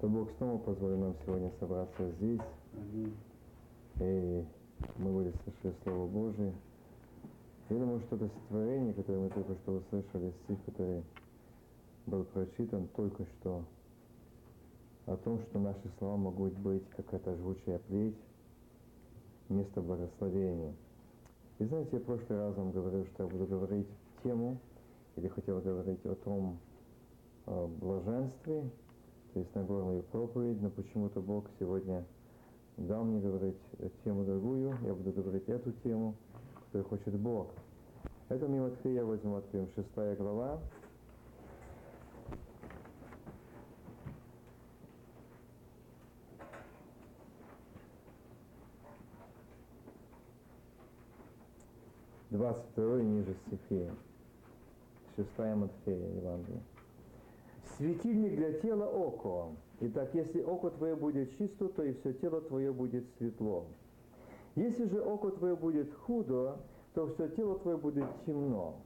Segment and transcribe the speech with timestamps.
[0.00, 2.40] то Бог снова позволил нам сегодня собраться здесь,
[2.74, 3.16] Аминь.
[4.00, 4.44] и
[4.96, 6.52] мы будем слышать Слово Божие.
[7.68, 11.02] Я думаю, что это стихотворение, которое мы только что услышали, стих, который
[12.06, 13.64] был прочитан только что,
[15.06, 18.16] о том, что наши слова могут быть как эта жгучая плеть,
[19.48, 20.74] место благословения.
[21.58, 23.88] И знаете, я в прошлый раз вам говорил, что я буду говорить
[24.22, 24.58] тему,
[25.16, 26.58] или хотел говорить о том
[27.46, 28.70] о блаженстве,
[29.32, 32.04] то есть Нагорную проповедь, но почему-то Бог сегодня
[32.76, 33.56] дал мне говорить
[34.04, 36.14] тему другую, я буду говорить эту тему,
[36.54, 37.48] которую хочет Бог.
[38.28, 40.60] Это мимо Матфея возьмем, откроем 6 глава.
[52.30, 53.90] Двадцать второй ниже стихи.
[55.16, 56.60] Шестая Матфея Евангелие.
[57.78, 59.54] Светильник для тела око.
[59.80, 63.66] Итак, если око твое будет чисто, то и все тело твое будет светло.
[64.56, 66.58] Если же око твое будет худо,
[66.94, 68.80] то все тело твое будет темно.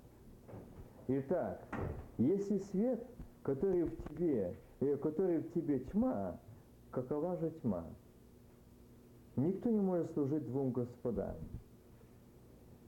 [1.09, 1.63] Итак,
[2.19, 3.03] если свет,
[3.43, 6.39] который в тебе, э, который в тебе тьма,
[6.91, 7.87] какова же тьма?
[9.37, 11.37] Никто не может служить двум господам.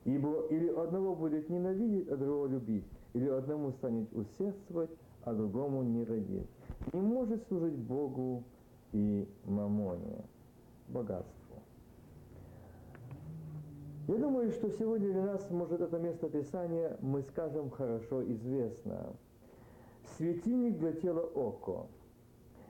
[0.03, 4.91] Ибо или одного будет ненавидеть, а другого любить, или одному станет усердствовать,
[5.25, 6.47] а другому не родить.
[6.93, 8.43] Не может служить Богу
[8.93, 10.23] и мамоне,
[10.87, 11.35] богатству.
[14.07, 19.15] Я думаю, что сегодня для нас, может, это место Писания, мы скажем, хорошо известно.
[20.17, 21.87] Светильник для тела око.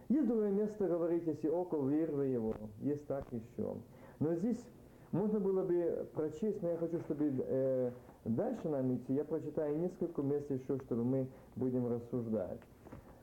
[0.08, 3.76] Есть другое место говорить, если око вырвало его, есть так еще.
[4.20, 4.64] Но здесь
[5.12, 7.92] можно было бы прочесть, но я хочу, чтобы э,
[8.26, 12.60] дальше нам идти, я прочитаю несколько мест еще, чтобы мы будем рассуждать.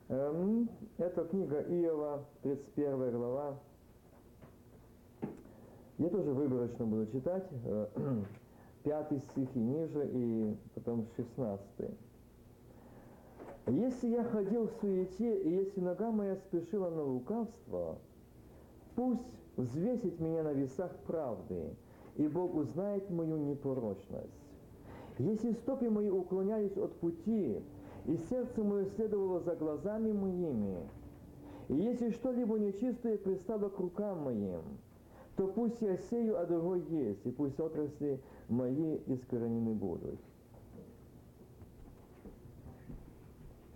[0.09, 3.57] Эм, это книга Иова, 31 глава,
[5.97, 7.87] я тоже выборочно буду читать, э,
[8.83, 11.91] пятый стих и ниже, и потом шестнадцатый.
[13.67, 17.97] Если я ходил в суете, и если нога моя спешила на лукавство,
[18.95, 19.21] пусть
[19.55, 21.69] взвесит меня на весах правды,
[22.17, 24.42] и Бог узнает мою непорочность.
[25.19, 27.61] Если стопы мои уклонялись от пути,
[28.05, 30.77] и сердце мое следовало за глазами моими,
[31.69, 34.61] и если что-либо нечистое пристало к рукам моим,
[35.35, 38.19] то пусть я сею, а другой есть, и пусть отрасли
[38.49, 40.19] мои искоренены будут.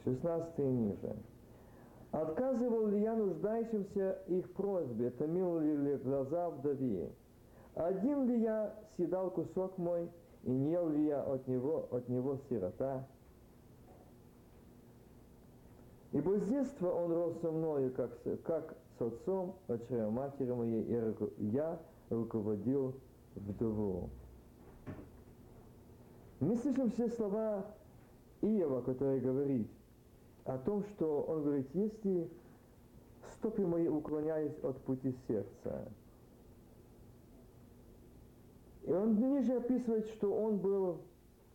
[0.03, 1.15] 16 ниже.
[2.11, 7.11] Отказывал ли я нуждающимся их просьбе, томил ли глаза вдове?
[7.75, 10.09] Один ли я съедал кусок мой,
[10.47, 13.05] и ел ли я от него, от него сирота?
[16.13, 20.83] Ибо с детства он рос со мною, как, как с отцом, отчая матери моей,
[21.37, 21.77] и я
[22.09, 22.95] руководил
[23.35, 24.09] вдову.
[26.39, 27.65] Мы слышим все слова
[28.41, 29.67] Иова, который говорит
[30.45, 32.31] о том, что он говорит, если
[33.33, 35.91] стопы мои уклоняюсь от пути сердца.
[38.87, 41.01] И он ниже описывает, что он был,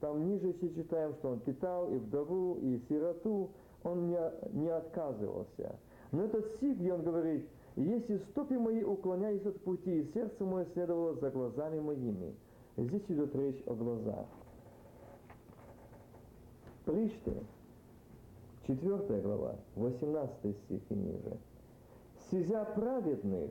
[0.01, 3.51] там ниже все читаем, что он питал и вдову, и сироту,
[3.83, 4.19] он не,
[4.53, 5.77] не отказывался.
[6.13, 10.67] Но этот стих, где он говорит, если стопы мои уклоняются от пути, и сердце мое
[10.75, 12.35] следовало за глазами моими.
[12.77, 14.27] Здесь идет речь о глазах.
[16.85, 17.33] Пришты,
[18.67, 21.39] 4 глава, 18 стих и ниже.
[22.31, 23.51] «Сизя праведных,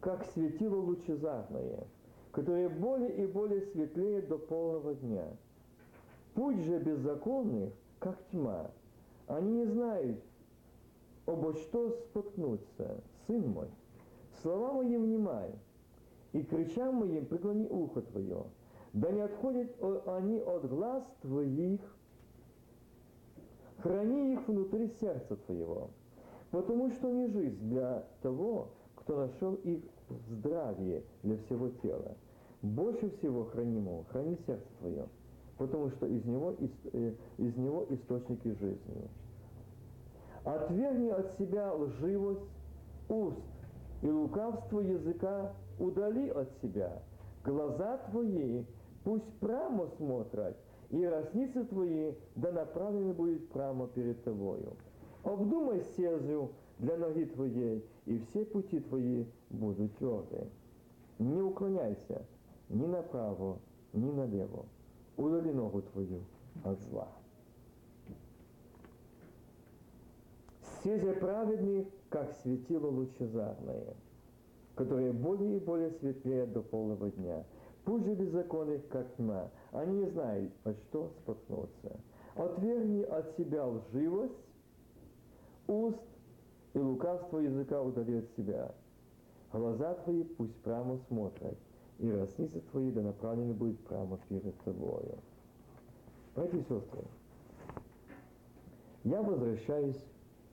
[0.00, 1.86] как светило лучезарное,
[2.32, 5.26] которое более и более светлеет до полного дня.
[6.34, 8.70] Путь же беззаконных, как тьма.
[9.26, 10.18] Они не знают,
[11.26, 13.68] обо что споткнуться, сын мой,
[14.40, 15.50] слова мои внимай,
[16.32, 18.44] и кричам моим преклони ухо твое,
[18.94, 19.70] да не отходят
[20.06, 21.80] они от глаз твоих,
[23.78, 25.90] храни их внутри сердца твоего,
[26.50, 32.16] потому что не жизнь для того, кто нашел их в здравии для всего тела.
[32.62, 35.06] Больше всего хранимого, храни сердце твое,
[35.58, 39.10] потому что из него, из, э, из него источники жизни.
[40.44, 42.48] Отвергни от себя лживость
[43.08, 43.42] уст
[44.02, 47.02] и лукавство языка удали от себя.
[47.44, 48.64] Глаза твои
[49.02, 50.56] пусть прамо смотрят,
[50.90, 54.76] и росницы твои да направлены будет прамо перед тобою.
[55.24, 60.46] Обдумай стезю для ноги твоей, и все пути твои будут твердые.
[61.18, 62.24] Не уклоняйся
[62.72, 63.58] ни направо,
[63.92, 64.64] ни налево.
[65.16, 66.22] Удали ногу твою
[66.64, 67.08] от зла.
[70.62, 73.94] Все же праведные, как светило лучезарное,
[74.74, 77.44] которые более и более светлеют до полного дня.
[77.84, 82.00] Пусть же беззаконных, как тьма, они не знают, во что споткнуться.
[82.34, 84.32] Отвергни от себя лживость,
[85.66, 86.00] уст
[86.74, 88.74] и лукавство языка удали от себя.
[89.52, 91.58] Глаза твои пусть прямо смотрят,
[92.02, 95.18] и ресницы твои да направлены будут прямо перед тобою.
[96.34, 97.04] Братья и сестры,
[99.04, 100.04] я возвращаюсь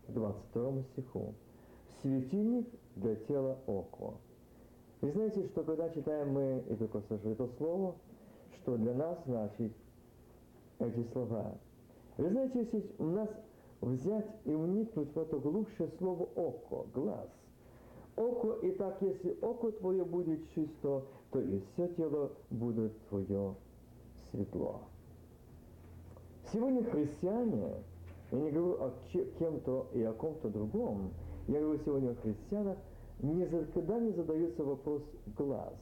[0.07, 1.33] к 22 стиху.
[2.01, 4.13] Светильник для тела око.
[5.01, 7.95] Вы знаете, что когда читаем мы это, это слово,
[8.61, 9.73] что для нас значит
[10.77, 11.57] эти слова.
[12.17, 13.29] Вы знаете, если у нас
[13.81, 17.29] взять и вникнуть в это глубже слово око, глаз.
[18.19, 23.55] Око, и так, если око твое будет чисто, то и все тело будет твое
[24.29, 24.81] светло.
[26.51, 27.75] Сегодня христиане,
[28.33, 31.13] я не говорю о кем-то и о ком-то другом,
[31.47, 32.77] я говорю сегодня о христианах,
[33.21, 35.01] никогда не задается вопрос
[35.37, 35.75] глаз,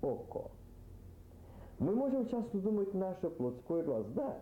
[0.00, 0.50] око.
[1.78, 4.34] Мы можем часто думать наше плотское глаз, да,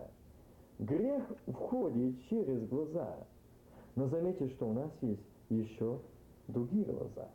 [0.79, 3.17] грех входит через глаза,
[3.97, 5.99] но заметьте, что у нас есть еще
[6.49, 7.29] другие глаза,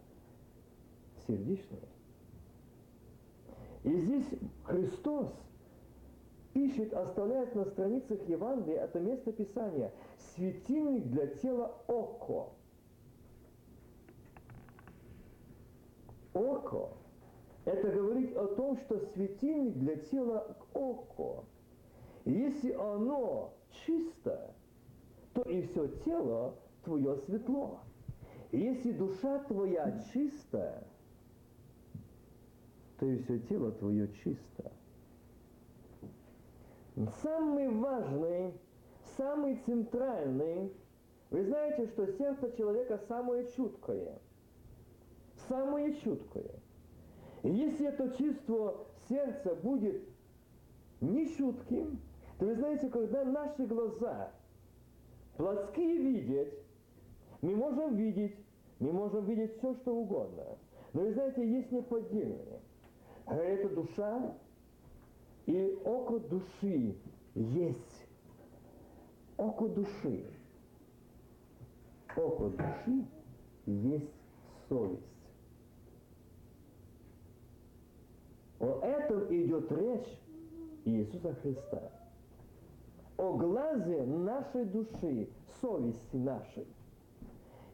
[1.25, 1.87] сердечные.
[3.83, 4.25] И здесь
[4.63, 5.33] Христос
[6.53, 9.91] пишет, оставляет на страницах Евангелия это место Писания.
[10.35, 12.49] Светильник для тела око.
[16.33, 16.89] Око.
[17.65, 21.45] Это говорит о том, что светильник для тела око.
[22.25, 23.53] Если оно
[23.85, 24.53] чисто,
[25.33, 27.79] то и все тело твое светло.
[28.51, 30.83] Если душа твоя чистая,
[32.99, 34.71] то и все тело твое чисто.
[37.21, 38.53] Самый важный,
[39.17, 40.73] самый центральный,
[41.29, 44.19] вы знаете, что сердце человека самое чуткое.
[45.47, 46.51] Самое чуткое.
[47.43, 50.01] И если это чувство сердца будет
[51.01, 51.99] нечутким,
[52.39, 54.31] то вы знаете, когда наши глаза
[55.35, 56.53] плотские видят,
[57.41, 58.35] мы можем видеть,
[58.79, 60.43] мы можем видеть все, что угодно.
[60.93, 62.59] Но вы знаете, есть неподдельные.
[63.25, 64.33] Это душа,
[65.45, 66.95] и око души
[67.35, 68.05] есть.
[69.37, 70.25] Око души.
[72.15, 73.05] Око души
[73.65, 74.11] есть
[74.67, 75.03] совесть.
[78.59, 80.19] О этом идет речь
[80.85, 81.91] Иисуса Христа.
[83.17, 85.29] О глазе нашей души,
[85.61, 86.65] совести нашей.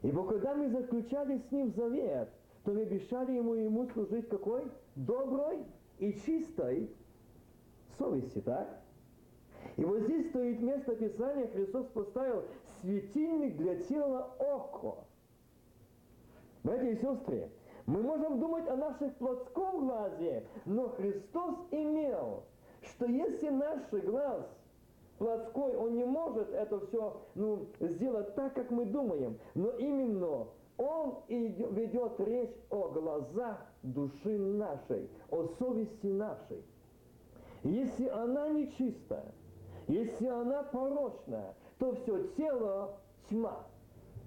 [0.04, 2.28] Ибо когда мы заключали с Ним завет,
[2.62, 4.70] то мы обещали Ему Ему служить какой?
[4.94, 5.64] Доброй
[5.98, 6.90] и чистой
[7.96, 8.82] совести, так?
[9.78, 12.44] И вот здесь стоит место Писания, Христос поставил
[12.82, 15.06] светильник для тела око.
[16.64, 17.50] Братья и сестры,
[17.86, 22.44] мы можем думать о наших плотском глазе, но Христос имел,
[22.82, 24.44] что если наш глаз
[25.24, 31.14] плотской, он не может это все ну, сделать так, как мы думаем, но именно он
[31.28, 36.62] ведет речь о глазах души нашей, о совести нашей.
[37.62, 39.32] Если она нечистая,
[39.88, 42.98] если она порочная, то все тело
[43.30, 43.66] тьма.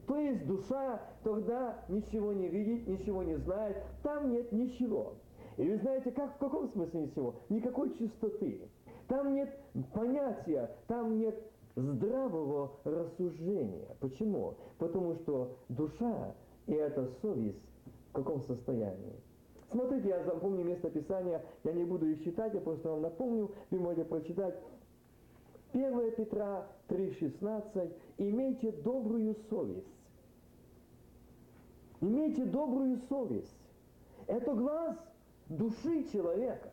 [0.07, 5.13] То есть душа тогда ничего не видит, ничего не знает, там нет ничего.
[5.57, 7.35] И вы знаете, как, в каком смысле ничего?
[7.49, 8.67] Никакой чистоты.
[9.07, 9.49] Там нет
[9.93, 11.39] понятия, там нет
[11.75, 13.95] здравого рассуждения.
[13.99, 14.55] Почему?
[14.77, 16.35] Потому что душа
[16.65, 17.61] и эта совесть
[18.09, 19.15] в каком состоянии?
[19.71, 23.79] Смотрите, я запомню место Писания, я не буду их читать, я просто вам напомню, вы
[23.79, 24.55] можете прочитать
[25.73, 27.93] 1 Петра 3,16.
[28.17, 29.87] «Имейте добрую совесть».
[31.99, 33.57] Имейте добрую совесть.
[34.27, 34.95] Это глаз
[35.49, 36.71] души человека.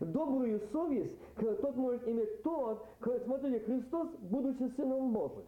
[0.00, 2.86] Добрую совесть тот может иметь тот,
[3.24, 5.46] смотрите, Христос, будучи Сыном Божиим.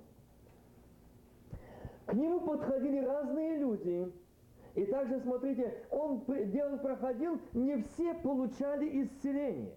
[2.07, 4.13] К нему подходили разные люди,
[4.75, 9.77] и также, смотрите, он, где он проходил, не все получали исцеление.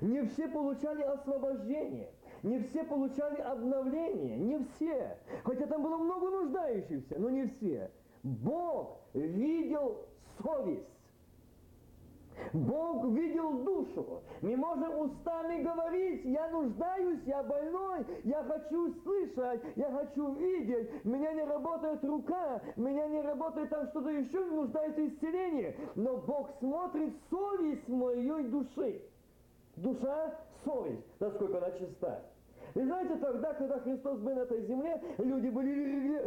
[0.00, 2.10] Не все получали освобождение.
[2.42, 4.36] Не все получали обновление.
[4.36, 5.16] Не все.
[5.44, 7.90] Хотя там было много нуждающихся, но не все.
[8.22, 10.06] Бог видел
[10.42, 10.86] совесть.
[12.52, 14.22] Бог видел душу.
[14.40, 21.32] Мы можем устами говорить, я нуждаюсь, я больной, я хочу слышать, я хочу видеть, меня
[21.32, 25.76] не работает рука, меня не работает там что-то еще, нуждается исцеление.
[25.94, 29.02] Но Бог смотрит совесть моей души.
[29.76, 32.22] Душа– совесть, насколько она чиста.
[32.74, 35.70] И знаете, тогда, когда Христос был на этой земле, люди были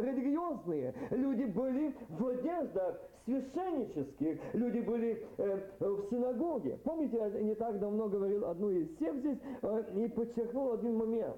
[0.00, 6.78] религиозные, люди были в одеждах священнических, люди были э, в синагоге.
[6.84, 11.36] Помните, я не так давно говорил одну из всех здесь э, и подчеркнул один момент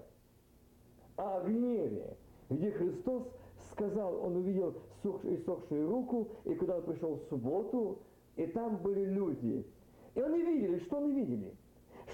[1.16, 2.16] о гневе,
[2.50, 3.22] где Христос
[3.72, 7.98] сказал, он увидел иссохшую руку, и когда он пришел в субботу,
[8.36, 9.64] и там были люди.
[10.14, 11.54] И они видели, что они видели?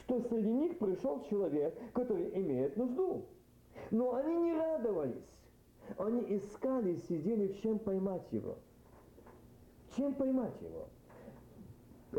[0.03, 3.25] Что среди них пришел человек, который имеет нужду.
[3.91, 5.39] Но они не радовались.
[5.97, 8.57] Они искали, сидели, чем поймать его.
[9.97, 10.89] Чем поймать его?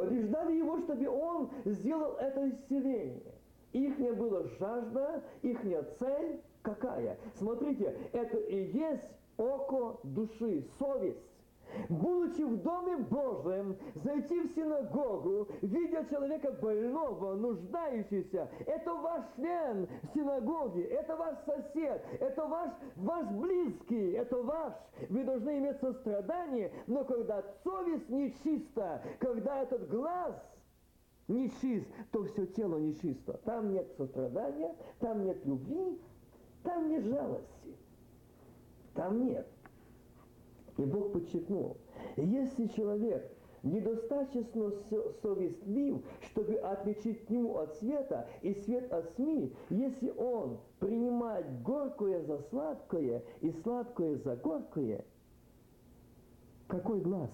[0.02, 3.34] Они ждали его, чтобы он сделал это исцеление.
[3.74, 5.60] Их не было жажда, их
[6.00, 7.18] цель какая?
[7.36, 11.20] Смотрите, это и есть око души, совесть.
[11.89, 20.82] Будучи в Доме Божьем, зайти в синагогу, видя человека больного, нуждающегося, это ваш член синагоги,
[20.82, 24.74] это ваш сосед, это ваш, ваш близкий, это ваш.
[25.10, 30.36] Вы должны иметь сострадание, но когда совесть нечиста, когда этот глаз
[31.27, 33.34] нечист, то все тело нечисто.
[33.46, 36.00] Там нет сострадания, там нет любви,
[36.63, 37.77] там нет жалости.
[38.94, 39.48] Там нет.
[40.77, 41.77] И Бог подчеркнул,
[42.18, 43.32] если человек
[43.63, 44.72] недостаточно
[45.22, 52.39] совестлив, чтобы отличить тьму от света и свет от СМИ, если он принимает горькое за
[52.50, 55.06] сладкое и сладкое за горькое,
[56.68, 57.30] какой глаз?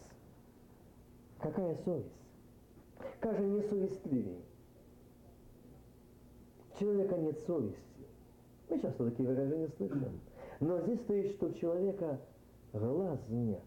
[1.39, 2.10] Какая совесть?
[3.22, 4.43] Как же несовестливый?
[6.74, 7.79] У человека нет совести.
[8.69, 10.19] Мы часто такие выражения слышим.
[10.60, 12.19] Но здесь стоит, что у человека
[12.74, 13.64] глаз нет,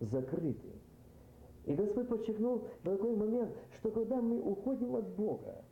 [0.00, 0.80] закрытый.
[1.64, 5.64] И Господь подчеркнул в такой момент, что когда мы уходим от Бога,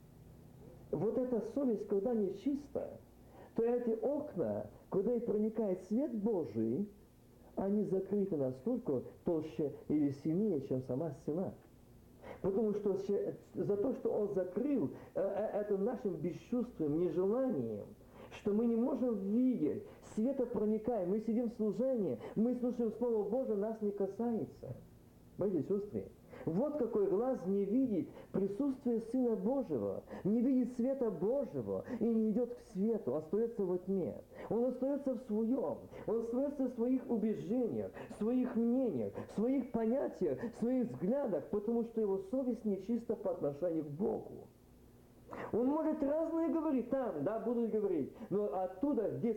[0.90, 2.98] вот эта совесть, когда не чистая,
[3.54, 6.88] то эти окна, куда и проникает свет Божий,
[7.56, 11.54] они закрыты настолько толще или сильнее, чем сама стена.
[12.42, 12.98] Потому что
[13.54, 17.86] за то, что он закрыл э, э, это нашим бесчувствием, нежеланием,
[18.40, 19.82] что мы не можем видеть,
[20.14, 24.76] света проникаем, мы сидим в служении, мы слушаем Слово Божие, нас не касается.
[25.36, 25.64] Братья и
[26.46, 32.54] вот какой глаз не видит присутствие Сына Божьего, не видит света Божьего и не идет
[32.54, 34.14] к свету, остается во тьме.
[34.50, 40.38] Он остается в своем, он остается в своих убеждениях, в своих мнениях, в своих понятиях,
[40.54, 44.48] в своих взглядах, потому что его совесть нечиста по отношению к Богу.
[45.52, 49.34] Он может разные говорить там, да, будут говорить, но оттуда, где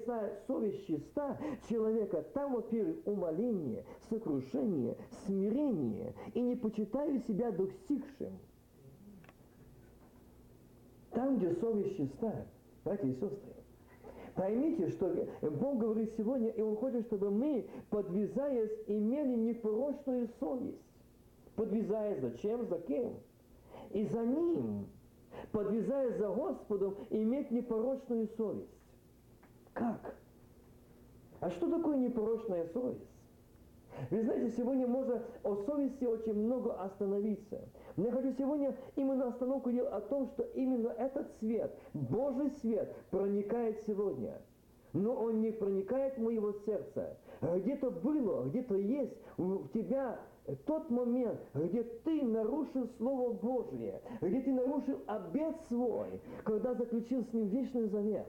[0.47, 1.37] совесть чиста
[1.69, 8.37] человека, там, во-первых, умоление, сокрушение, смирение, и не почитаю себя достигшим.
[11.11, 12.45] Там, где совесть чиста,
[12.83, 13.57] братья и сестры,
[14.37, 15.11] Поймите, что
[15.41, 20.77] Бог говорит сегодня, и Он хочет, чтобы мы, подвязаясь, имели непорочную совесть.
[21.55, 23.15] Подвязаясь зачем, за кем?
[23.89, 24.85] И за Ним
[25.51, 28.69] подвязаясь за Господом, иметь непорочную совесть.
[29.73, 30.15] Как?
[31.39, 33.07] А что такое непорочная совесть?
[34.11, 37.59] Вы знаете, сегодня можно о совести очень много остановиться.
[37.95, 42.95] Но я хочу сегодня именно остановку делать о том, что именно этот свет, Божий свет,
[43.09, 44.39] проникает сегодня.
[44.93, 47.17] Но он не проникает в моего сердца.
[47.41, 50.19] Где-то было, где-то есть у тебя
[50.55, 57.33] тот момент, где ты нарушил Слово Божье, где ты нарушил обет свой, когда заключил с
[57.33, 58.27] ним вечный завет,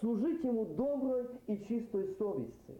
[0.00, 2.76] служить ему доброй и чистой совести.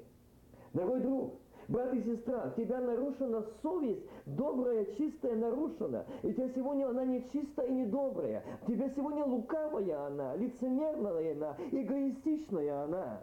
[0.75, 1.35] Дорогой друг,
[1.69, 6.05] брат и сестра, у тебя нарушена совесть, добрая, чистая нарушена.
[6.23, 8.45] И тебя сегодня она не чистая и не добрая.
[8.67, 13.23] Тебя сегодня лукавая она, лицемерная она, эгоистичная она.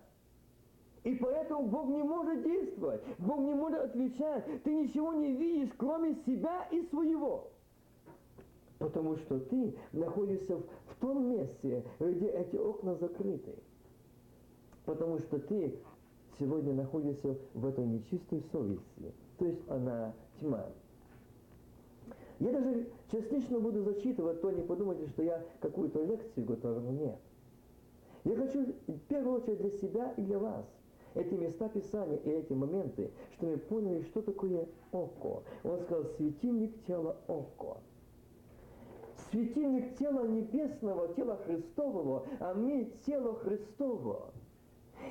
[1.05, 3.01] И поэтому Бог не может действовать.
[3.19, 4.43] Бог не может отвечать.
[4.63, 7.51] Ты ничего не видишь, кроме себя и своего.
[8.79, 13.53] Потому что ты находишься в, том месте, где эти окна закрыты.
[14.85, 15.77] Потому что ты
[16.39, 19.13] сегодня находишься в этой нечистой совести.
[19.37, 20.65] То есть она тьма.
[22.39, 26.89] Я даже частично буду зачитывать, то не подумайте, что я какую-то лекцию готовлю.
[26.89, 27.19] Нет.
[28.23, 30.65] Я хочу в первую очередь для себя и для вас–
[31.15, 35.43] эти места Писания и эти моменты, что мы поняли, что такое око.
[35.63, 37.77] Он сказал, светильник тела око.
[39.31, 44.31] Светильник тела небесного, тела Христового, а мы тело Христово.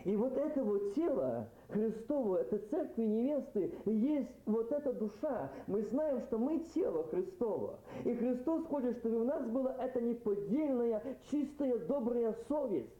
[0.04, 5.52] И вот это вот тело Христово, это церкви невесты, есть вот эта душа.
[5.66, 7.78] Мы знаем, что мы тело Христово.
[8.04, 12.94] И Христос хочет, чтобы у нас была эта неподдельная, чистая, добрая совесть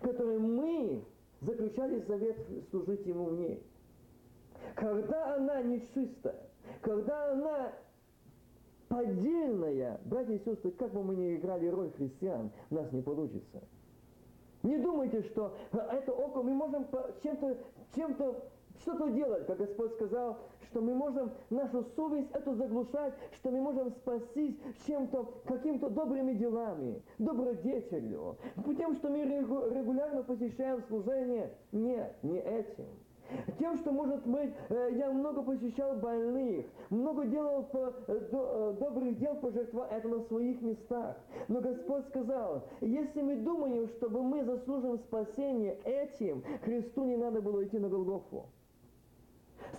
[0.00, 1.04] которой мы
[1.40, 2.36] заключали завет
[2.70, 3.62] служить Ему в ней.
[4.74, 6.48] Когда она нечистая,
[6.80, 7.72] когда она
[8.88, 13.62] поддельная, братья и сестры, как бы мы ни играли роль христиан, у нас не получится.
[14.62, 16.86] Не думайте, что это око мы можем
[17.22, 17.56] чем-то
[17.94, 18.42] чем-то
[18.80, 20.38] что-то делать, как Господь сказал,
[20.70, 24.56] что мы можем нашу совесть эту заглушать, что мы можем спастись
[24.86, 28.36] чем-то, каким-то добрыми делами, добродетелью,
[28.76, 31.52] тем, что мы регулярно посещаем служение.
[31.72, 32.86] Нет, не этим.
[33.58, 38.76] Тем, что, может быть, э, я много посещал больных, много делал по, э, до, э,
[38.78, 41.16] добрых дел, пожертвовал это на своих местах.
[41.48, 47.64] Но Господь сказал, если мы думаем, чтобы мы заслужим спасение этим, Христу не надо было
[47.64, 48.46] идти на Голгофу.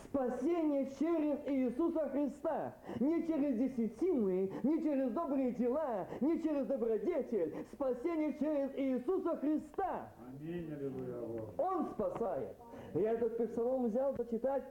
[0.09, 2.73] Спасение через Иисуса Христа.
[2.99, 7.55] Не через десятины, не через добрые дела, не через добродетель.
[7.73, 10.09] Спасение через Иисуса Христа.
[10.27, 11.43] Аминь, аллилуйя.
[11.57, 12.55] Он спасает.
[12.93, 14.63] Я этот псалом взял почитать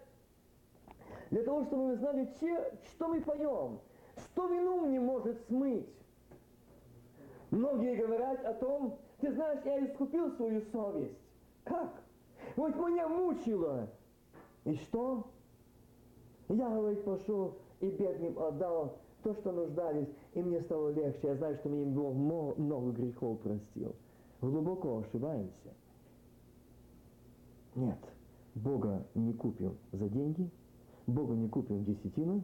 [1.30, 3.80] для того, чтобы мы знали, че, что мы поем,
[4.16, 5.88] что вину не может смыть.
[7.50, 11.18] Многие говорят о том, ты знаешь, я искупил свою совесть.
[11.64, 11.92] Как?
[12.56, 13.88] Вот меня мучило.
[14.66, 15.24] И что?
[16.48, 21.28] Я, говорит, пошел и бедным отдал то, что нуждались, и мне стало легче.
[21.28, 22.14] Я знаю, что мне Бог
[22.58, 23.94] много грехов простил.
[24.40, 25.72] Глубоко ошибаемся.
[27.76, 27.98] Нет,
[28.56, 30.50] Бога не купим за деньги,
[31.06, 32.42] Бога не купим десятиной,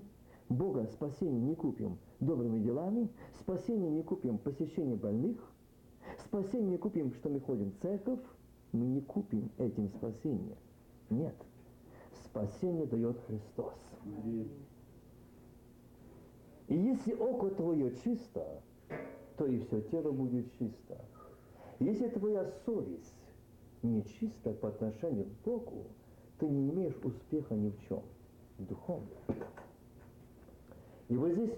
[0.48, 3.08] Бога спасение не купим добрыми делами,
[3.40, 5.38] спасение не купим посещение больных,
[6.24, 8.20] спасение не купим, что мы ходим в церковь,
[8.70, 10.56] мы не купим этим спасение.
[11.10, 11.34] Нет
[12.32, 13.74] спасение дает Христос.
[16.68, 18.62] И если око твое чисто,
[19.36, 20.98] то и все тело будет чисто.
[21.78, 23.12] Если твоя совесть
[23.82, 25.84] нечиста по отношению к Богу,
[26.38, 28.02] ты не имеешь успеха ни в чем
[28.58, 29.08] духовно.
[31.08, 31.52] И вот здесь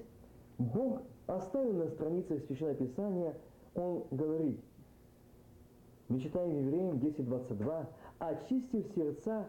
[0.58, 3.36] Бог оставил на страницах Священного Писания,
[3.74, 4.60] Он говорит,
[6.08, 7.86] мы читаем Евреям 10.22,
[8.18, 9.46] очистив сердца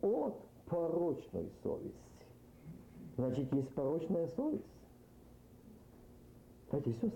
[0.00, 0.36] от
[0.74, 1.94] порочной совести.
[3.16, 4.64] Значит, есть порочная совесть.
[6.72, 7.12] И сестры,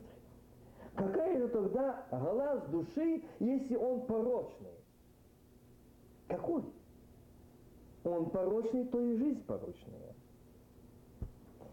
[0.94, 4.70] какая же тогда глаз души, если он порочный?
[6.28, 6.62] Какой?
[8.04, 10.14] Он порочный, то и жизнь порочная.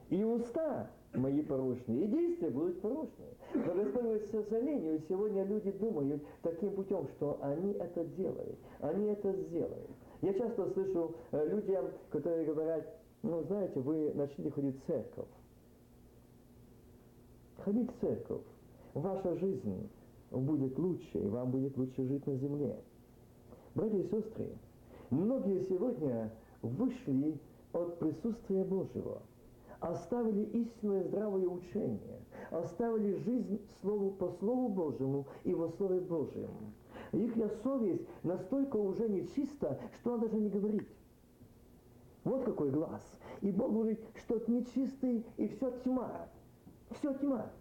[0.09, 3.35] И уста мои порочные, и действия будут порочные.
[3.53, 9.31] Но Господь, к сожалению, сегодня люди думают таким путем, что они это делают, они это
[9.33, 9.94] сделают.
[10.21, 12.85] Я часто слышу э, людям, которые говорят,
[13.21, 15.27] ну, знаете, вы начните ходить в церковь.
[17.57, 18.43] Ходить в церковь.
[18.93, 19.89] Ваша жизнь
[20.31, 22.79] будет лучше, и вам будет лучше жить на земле.
[23.73, 24.49] Братья и сестры,
[25.09, 27.37] многие сегодня вышли
[27.73, 29.21] от присутствия Божьего,
[29.79, 32.19] оставили истинное здравое учение,
[32.51, 36.49] оставили жизнь слову, по Слову Божьему и во Слове Божьем.
[37.11, 40.87] Их совесть настолько уже нечиста, что она даже не говорит.
[42.23, 43.01] Вот какой глаз.
[43.41, 46.27] И Бог говорит, что нечистый и все тьма.
[46.91, 47.51] Все тьма.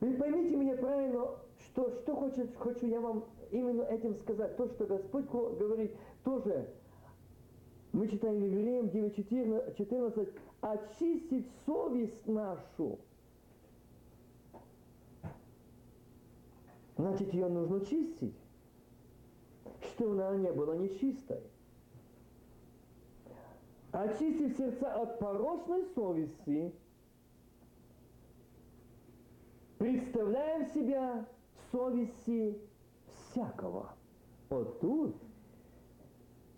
[0.00, 1.28] Вы поймите меня правильно,
[1.66, 4.56] что, что хочет, хочу я вам именно этим сказать.
[4.56, 5.92] То, что Господь говорит,
[6.24, 6.68] тоже
[7.92, 12.98] мы читаем Евреям 9.14, очистить совесть нашу
[16.96, 18.36] Значит, ее нужно чистить,
[19.80, 21.40] чтобы она не была нечистой.
[23.90, 26.74] Очистив сердца от порочной совести,
[29.78, 31.26] представляем себя
[31.70, 32.60] совести
[33.06, 33.94] всякого.
[34.48, 35.16] Вот тут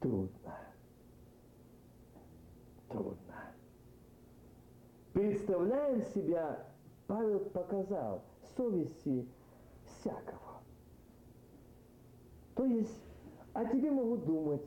[0.01, 0.59] трудно.
[2.88, 3.35] Трудно.
[5.12, 6.66] Представляем себя,
[7.07, 8.22] Павел показал,
[8.57, 9.27] совести
[10.06, 10.62] всякого.
[12.54, 13.02] То есть
[13.52, 14.62] о тебе могут думать,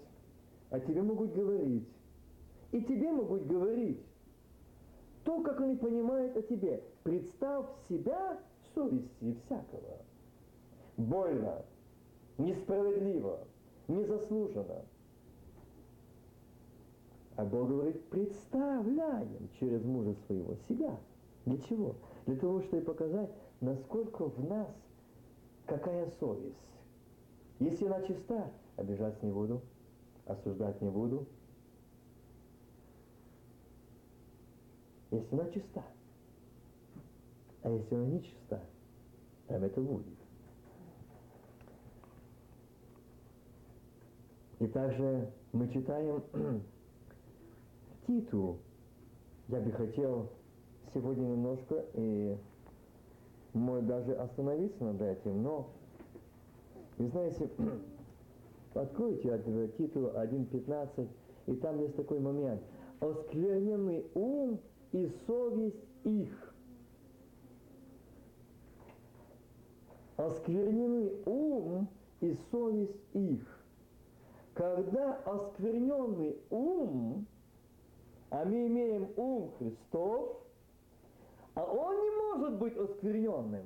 [0.70, 1.88] о тебе могут говорить,
[2.72, 4.00] и тебе могут говорить
[5.24, 6.84] то, как они понимают о тебе.
[7.04, 8.40] Представь себя
[8.74, 9.98] совести всякого.
[10.98, 11.66] Больно,
[12.38, 13.40] несправедливо,
[13.88, 14.86] незаслуженно.
[17.36, 21.00] А Бог говорит, представляем через мужа своего себя.
[21.46, 21.96] Для чего?
[22.26, 23.30] Для того, чтобы показать,
[23.62, 24.68] насколько в нас
[25.70, 26.56] Какая совесть?
[27.60, 29.62] Если она чиста, обижать не буду,
[30.26, 31.28] осуждать не буду.
[35.12, 35.84] Если она чиста.
[37.62, 38.64] А если она не чиста,
[39.48, 40.18] там это будет.
[44.60, 46.24] И также мы читаем
[48.08, 48.58] Титу.
[49.48, 50.30] Я бы хотел
[50.94, 52.38] сегодня немножко и
[53.54, 55.70] может даже остановиться над этим, но
[56.98, 57.50] вы знаете,
[58.74, 59.46] откройте от
[59.78, 61.08] Титу 1.15,
[61.48, 62.62] и там есть такой момент.
[63.00, 64.60] Оскверненный ум
[64.92, 66.54] и совесть их.
[70.18, 71.88] Оскверненный ум
[72.20, 73.60] и совесть их.
[74.54, 77.26] Когда оскверненный ум,
[78.30, 80.38] а мы имеем ум Христов,
[81.60, 83.66] а он не может быть оскверненным.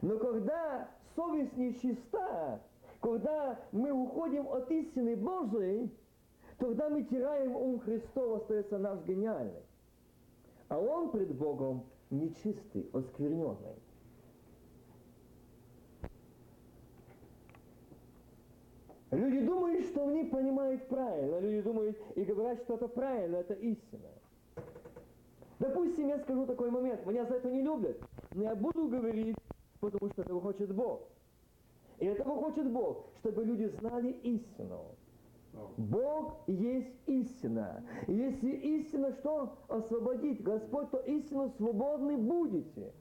[0.00, 2.62] Но когда совесть нечиста,
[3.00, 5.94] когда мы уходим от истины Божией,
[6.56, 9.62] тогда мы теряем ум Христов, остается наш гениальный.
[10.68, 13.76] А он пред Богом нечистый, оскверненный.
[19.10, 21.40] Люди думают, что они понимают правильно.
[21.40, 24.08] Люди думают и говорят, что это правильно, это истина.
[25.62, 27.06] Допустим, я скажу такой момент.
[27.06, 27.96] Меня за это не любят.
[28.34, 29.36] Но я буду говорить,
[29.78, 31.02] потому что этого хочет Бог.
[32.00, 34.86] И этого хочет Бог, чтобы люди знали истину.
[35.76, 37.84] Бог есть истина.
[38.08, 39.56] Если истина что?
[39.68, 42.92] Освободить Господь, то истину свободны будете.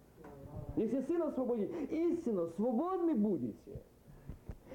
[0.76, 3.82] Если Сын освободит, истину свободны будете.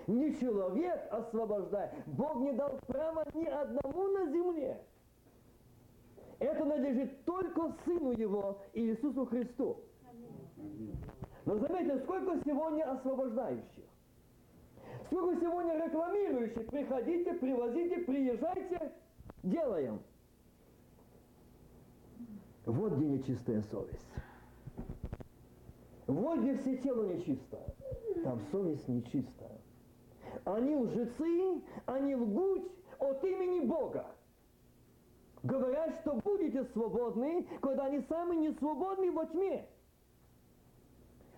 [0.09, 1.92] Не человек освобождает.
[2.07, 4.83] Бог не дал права ни одному на земле.
[6.38, 9.81] Это надлежит только Сыну Его, Иисусу Христу.
[11.46, 13.85] Но заметьте, сколько сегодня освобождающих.
[15.07, 16.66] Сколько сегодня рекламирующих.
[16.66, 18.92] Приходите, привозите, приезжайте,
[19.42, 20.01] делаем.
[22.66, 24.12] Вот где нечистая совесть.
[26.09, 27.59] Вот где все тело нечисто.
[28.25, 29.61] Там совесть нечистая.
[30.44, 34.07] Они лжецы, они лгут от имени Бога.
[35.47, 39.65] Говорят, что будете свободны, когда они сами не свободны во тьме.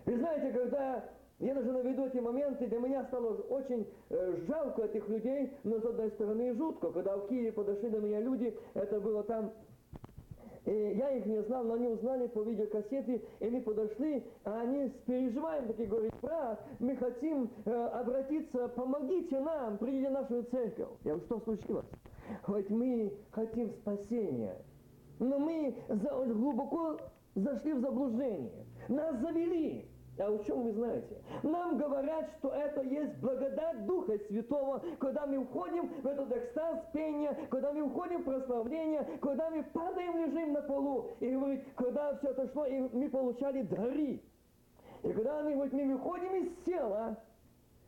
[0.07, 1.05] Вы знаете, когда
[1.39, 5.85] я даже наведу эти моменты, для меня стало очень э, жалко этих людей, но с
[5.85, 6.91] одной стороны и жутко.
[6.91, 9.68] Когда в Киеве подошли до меня люди, это было там и
[10.73, 14.93] я их не знал, но они узнали по видеокассете, и мы подошли, а они с
[15.07, 20.89] переживанием такие говорят, брат, мы хотим э, обратиться, помогите нам, придите в нашу церковь.
[21.05, 21.87] Я говорю, что случилось?
[22.43, 24.57] Хоть мы хотим спасения,
[25.19, 26.99] но мы за, глубоко
[27.35, 28.67] зашли в заблуждение.
[28.89, 29.89] Нас завели.
[30.19, 31.17] А о чем вы знаете?
[31.45, 37.37] Нам говорят, что это есть благодать Духа Святого, когда мы уходим в этот экстаз пения,
[37.51, 41.11] когда мы уходим в прославление, когда мы падаем, лежим на полу.
[41.21, 44.21] И говорит, когда все это шло, и мы получали дары.
[45.05, 47.17] И когда мы, вот, мы выходим из тела,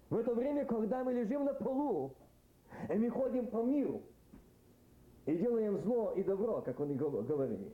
[0.08, 2.14] в это время, когда мы лежим на полу,
[2.88, 4.02] и мы ходим по миру,
[5.26, 7.72] и делаем зло и добро, как они говорили.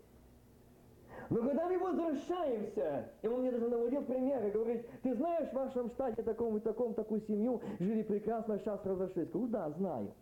[1.29, 5.91] Но когда мы возвращаемся, и он мне даже наводил примеры, говорит, ты знаешь, в вашем
[5.91, 9.29] штате таком и таком, такую семью, жили прекрасно, сейчас разошлись.
[9.31, 10.15] Говорю, да, знаю.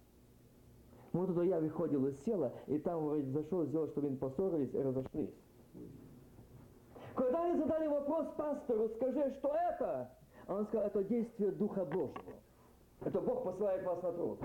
[1.13, 4.83] Вот тогда я выходил из села, и там говорит, зашел, сделал, чтобы они поссорились и
[4.83, 5.35] разошлись.
[7.15, 10.11] Когда они задали вопрос пастору, скажи, что это?
[10.49, 12.35] Он сказал, это действие Духа Божьего.
[13.05, 14.41] Это Бог посылает вас на труд.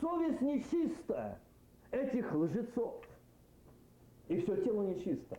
[0.00, 1.38] Совесть нечиста
[1.90, 3.04] этих лжецов
[4.30, 5.38] и все тело нечисто.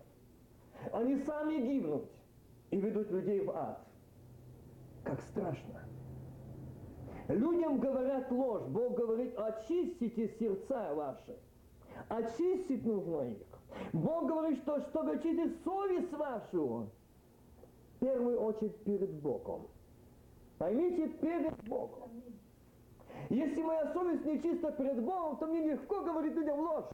[0.91, 2.03] Они сами гибнут
[2.71, 3.79] и ведут людей в ад.
[5.03, 5.81] Как страшно.
[7.29, 8.63] Людям говорят ложь.
[8.67, 11.37] Бог говорит, очистите сердца ваши.
[12.09, 13.37] Очистить нужно их.
[13.93, 16.89] Бог говорит, что чтобы очистить совесть вашу,
[17.95, 19.67] в первую очередь перед Богом.
[20.57, 22.09] Поймите, перед Богом.
[23.29, 26.85] Если моя совесть нечиста перед Богом, то мне легко говорить людям ложь.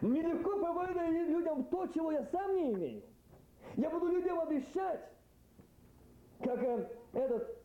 [0.00, 3.02] Мне легко проповедовать людям то, чего я сам не имею.
[3.76, 5.00] Я буду людям обещать,
[6.42, 7.56] как э, этот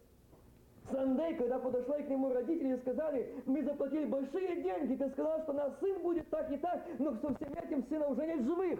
[0.91, 5.54] Сандей, когда подошла к нему родители и сказали, мы заплатили большие деньги, ты сказал, что
[5.54, 8.80] наш сын будет так и так, но со всем этим сына уже нет живых.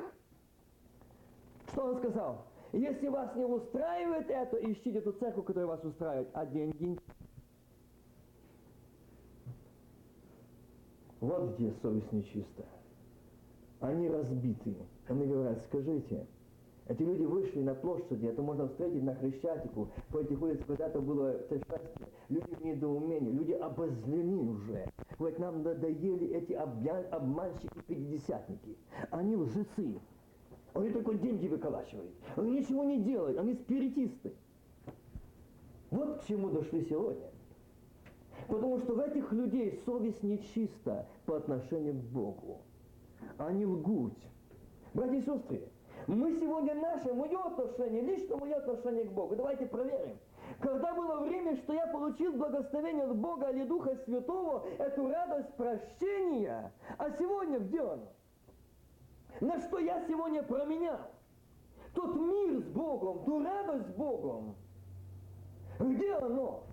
[1.72, 2.46] Что он сказал?
[2.74, 7.00] Если вас не устраивает это, ищите ту церковь, которая вас устраивает, а деньги...
[11.22, 12.75] Вот где совесть нечистая
[13.88, 14.76] они разбиты.
[15.08, 16.26] Они говорят, скажите,
[16.88, 21.34] эти люди вышли на площади, это можно встретить на Хрещатику, по этих улицах когда-то было
[21.34, 22.08] это счастье.
[22.30, 24.88] Люди в недоумении, люди обозлены уже.
[25.18, 28.78] Вот нам надоели эти обманщики-пятидесятники.
[29.10, 30.00] Они лжецы.
[30.74, 32.12] Они только деньги выколачивают.
[32.36, 34.34] Они ничего не делают, они спиритисты.
[35.90, 37.30] Вот к чему дошли сегодня.
[38.48, 42.60] Потому что в этих людей совесть нечиста по отношению к Богу.
[43.38, 44.14] Они лгут.
[44.94, 45.70] Братья и сестры,
[46.08, 49.36] мы сегодня наше, мое отношение, лично мое отношение к Богу.
[49.36, 50.18] Давайте проверим.
[50.60, 56.72] Когда было время, что я получил благословение от Бога или Духа Святого, эту радость прощения,
[56.98, 58.08] а сегодня где оно?
[59.42, 61.00] На что я сегодня променял?
[61.94, 64.56] Тот мир с Богом, ту радость с Богом.
[65.80, 66.64] Где оно?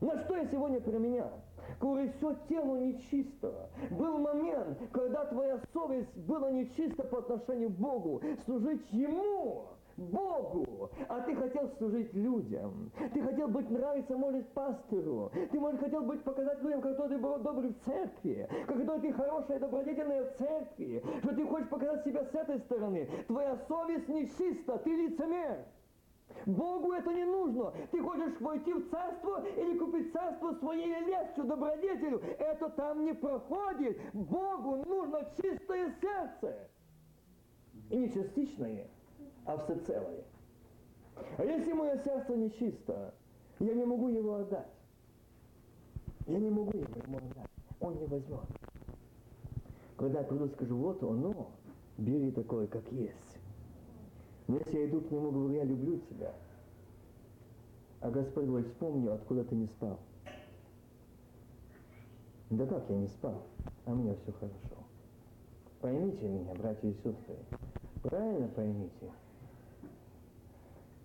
[0.00, 1.32] На что я сегодня променял?
[1.80, 3.70] Говорит, все тело нечисто.
[3.90, 8.22] Был момент, когда твоя совесть была нечиста по отношению к Богу.
[8.44, 9.68] Служить Ему.
[9.96, 12.92] Богу, а ты хотел служить людям.
[13.14, 15.32] Ты хотел быть нравиться, может, пастору.
[15.50, 19.58] Ты, может, хотел быть, показать людям, какой ты был добрый в церкви, какой ты хорошая,
[19.58, 23.08] добродетельная в церкви, что ты хочешь показать себя с этой стороны.
[23.26, 25.64] Твоя совесть нечиста, ты лицемер.
[26.44, 27.72] Богу это не нужно.
[27.90, 32.20] Ты хочешь войти в царство или купить царство своей лестью, добродетелю.
[32.38, 33.98] Это там не проходит.
[34.12, 36.68] Богу нужно чистое сердце.
[37.90, 38.88] И не частичное,
[39.44, 40.24] а всецелое.
[41.38, 43.14] А если мое сердце нечисто,
[43.58, 44.68] я не могу его отдать.
[46.26, 47.50] Я не могу его ему отдать.
[47.80, 48.40] Он не возьмет.
[49.96, 51.48] Когда я приду, скажу, вот оно,
[51.96, 53.25] бери такое, как есть.
[54.48, 56.32] Но если я иду к нему, говорю, я люблю тебя.
[58.00, 59.98] А Господь говорит, вспомни, откуда ты не спал.
[62.50, 63.42] Да как я не спал?
[63.86, 64.76] А мне все хорошо.
[65.80, 67.36] Поймите меня, братья и сестры.
[68.02, 69.10] Правильно поймите.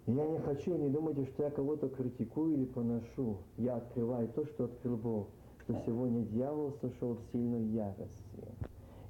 [0.06, 3.38] Я не хочу, не думайте, что я кого-то критикую или поношу.
[3.58, 5.28] Я открываю то, что открыл Бог,
[5.64, 8.46] что сегодня дьявол сошел в сильную ярости.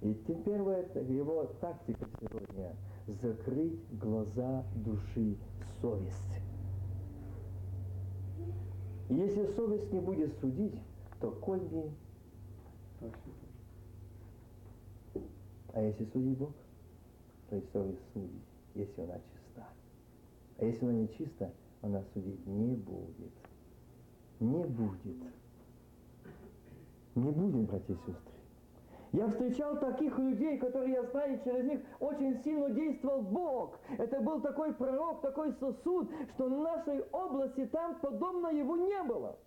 [0.02, 2.76] И теперь его тактика сегодня–
[3.08, 5.38] закрыть глаза души
[5.82, 6.42] совести.
[9.10, 10.80] Если совесть не будет судить,
[11.20, 11.92] то кольби.
[15.74, 16.52] А если судит Бог,
[17.50, 18.42] то и совесть судит,
[18.74, 19.68] если она чиста.
[20.58, 23.32] А если она не чиста, она судить не будет.
[24.40, 25.18] Не будет.
[27.16, 28.31] Не будет, братья и сестры.
[29.14, 33.78] Я встречал таких людей, которые, я знаю, через них очень сильно действовал Бог.
[33.98, 39.38] Это был такой пророк, такой сосуд, что в нашей области там подобно его не было.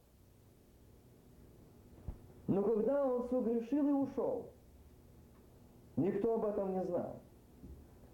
[2.46, 4.50] Но когда он согрешил и ушел,
[5.96, 7.16] никто об этом не знал.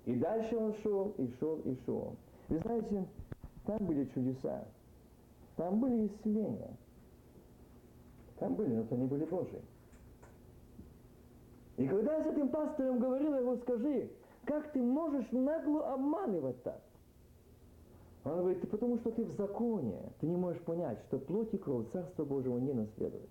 [0.06, 2.14] И дальше он шел, и шел, и шел.
[2.48, 3.08] Вы знаете,
[3.66, 4.64] там были чудеса,
[5.56, 6.76] там были исцеления.
[8.38, 9.60] Там были, но это не были Божьи.
[11.80, 14.10] И когда я с этим пастором говорил, я говорю, скажи,
[14.44, 16.82] как ты можешь нагло обманывать так?
[18.22, 21.56] Он говорит, ты потому что ты в законе, ты не можешь понять, что плоть и
[21.56, 23.30] кровь Царства Божьего не наследует.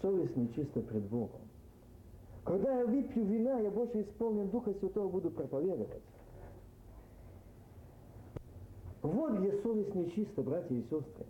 [0.00, 1.42] Совесть нечиста пред Богом.
[2.46, 6.02] Когда я выпью вина, я больше исполнен Духа Святого буду проповедовать.
[9.02, 11.26] Вот где совесть нечиста, братья и сестры.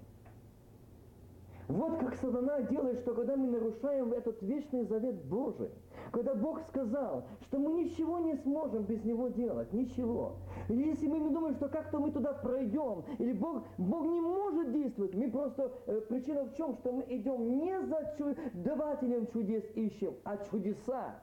[1.70, 5.70] Вот как сатана делает, что когда мы нарушаем этот вечный завет Божий,
[6.10, 10.36] когда Бог сказал, что мы ничего не сможем без Него делать, ничего.
[10.68, 15.14] И если мы думаем, что как-то мы туда пройдем, или Бог, Бог не может действовать,
[15.14, 20.38] мы просто, э, причина в чем, что мы идем не за давателем чудес ищем, а
[20.50, 21.22] чудеса.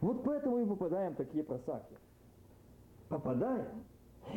[0.00, 1.94] Вот поэтому мы попадаем в такие просаки.
[3.08, 3.84] Попадаем.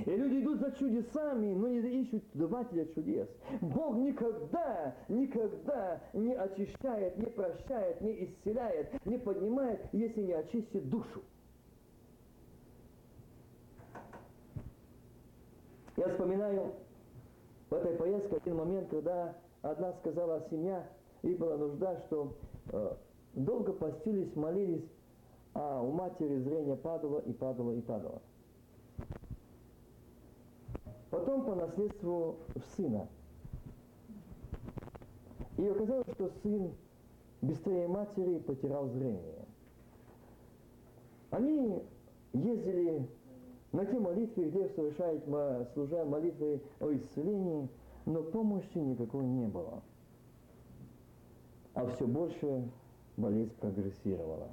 [0.05, 3.27] И люди идут за чудесами, но не ищут давателя чудес.
[3.61, 11.21] Бог никогда, никогда не очищает, не прощает, не исцеляет, не поднимает, если не очистит душу.
[15.97, 16.73] Я вспоминаю
[17.69, 20.87] в этой поездке один момент, когда одна сказала семья,
[21.23, 22.37] и была нужда, что
[22.71, 22.93] э,
[23.33, 24.89] долго постились, молились,
[25.53, 28.21] а у матери зрение падало и падало и падало.
[31.09, 33.07] Потом по наследству в сына.
[35.57, 36.71] И оказалось, что сын
[37.41, 39.45] быстрее матери потерял зрение.
[41.31, 41.83] Они
[42.33, 43.07] ездили
[43.71, 45.23] на те молитвы, где совершают
[45.73, 47.69] служа молитвы о исцелении,
[48.05, 49.81] но помощи никакой не было.
[51.73, 52.69] А все больше
[53.17, 54.49] болезнь прогрессировала.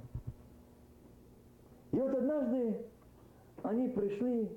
[1.91, 2.85] И вот однажды
[3.63, 4.49] они пришли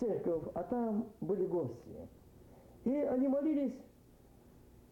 [0.00, 2.08] церковь, а там были гости.
[2.84, 3.78] И они молились,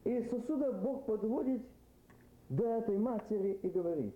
[0.04, 1.62] и сосуда Бог подводит
[2.50, 4.14] до этой матери и говорит,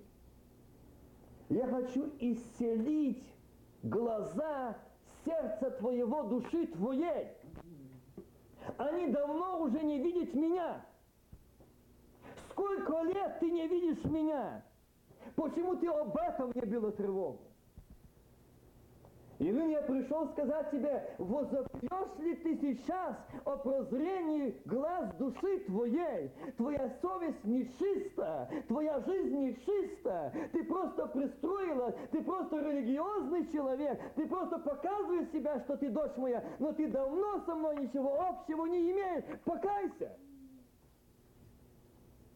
[1.49, 3.25] я хочу исцелить
[3.83, 4.77] глаза
[5.25, 7.29] сердца твоего, души твоей.
[8.77, 10.85] Они давно уже не видят меня.
[12.51, 14.63] Сколько лет ты не видишь меня?
[15.35, 17.52] Почему ты об этом не била тревогу?
[19.43, 26.31] И ныне я пришел сказать тебе, возопьешь ли ты сейчас о прозрении глаз души твоей?
[26.57, 30.33] Твоя совесть нечиста, твоя жизнь нечиста.
[30.53, 36.45] Ты просто пристроила, ты просто религиозный человек, ты просто показываешь себя, что ты дочь моя,
[36.61, 39.25] но ты давно со мной ничего общего не имеешь.
[39.45, 40.17] Покайся!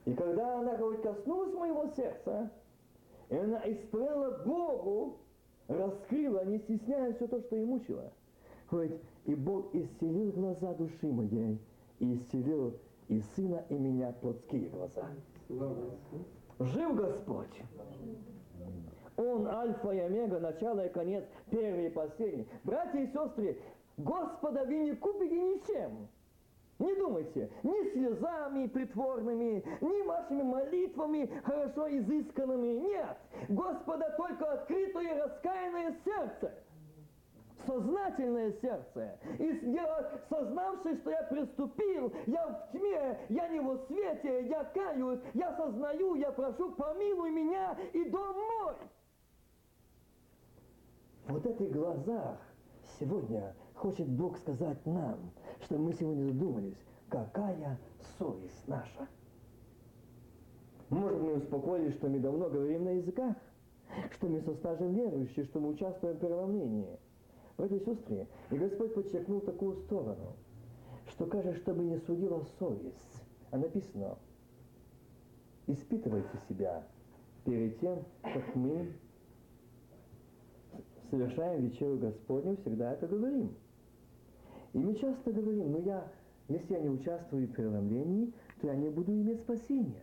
[0.06, 2.50] И когда она, говорит, коснулась моего сердца,
[3.28, 5.20] и она исправила Богу,
[5.68, 8.12] раскрыла, не стесняя все то, что ей мучило.
[8.70, 11.60] Говорит, и Бог исцелил глаза души моей,
[11.98, 12.74] и исцелил
[13.08, 15.06] и сына, и меня плотские глаза.
[16.58, 17.62] Жив Господь.
[19.16, 22.46] Он альфа и омега, начало и конец, первый и последний.
[22.64, 23.58] Братья и сестры,
[23.96, 26.08] Господа вы не купите ничем.
[26.78, 32.78] Не думайте, ни слезами притворными, ни вашими молитвами хорошо изысканными.
[32.80, 33.16] Нет,
[33.48, 36.52] Господа только открытое раскаянное сердце
[37.66, 39.18] сознательное сердце.
[39.38, 39.76] И
[40.28, 46.14] сознавшись, что я приступил, я в тьме, я не во свете, я каюсь, я сознаю,
[46.14, 48.74] я прошу, помилуй меня и дом мой.
[51.28, 52.38] Вот этих глазах
[52.98, 55.18] сегодня хочет Бог сказать нам,
[55.62, 56.76] что мы сегодня задумались,
[57.08, 57.78] какая
[58.18, 59.06] совесть наша.
[60.88, 63.36] Может, мы успокоились, что мы давно говорим на языках,
[64.12, 66.98] что мы со стажем верующие, что мы участвуем в переломлении.
[67.56, 70.34] Братья и сестры, и Господь подчеркнул такую сторону,
[71.08, 73.22] что кажется, чтобы не судила совесть.
[73.50, 74.18] А написано,
[75.66, 76.84] испытывайте себя
[77.44, 78.92] перед тем, как мы
[81.10, 83.54] совершаем вечеру Господню, всегда это говорим.
[84.76, 86.06] И мы часто говорим, ну я,
[86.48, 90.02] если я не участвую в преломлении, то я не буду иметь спасения.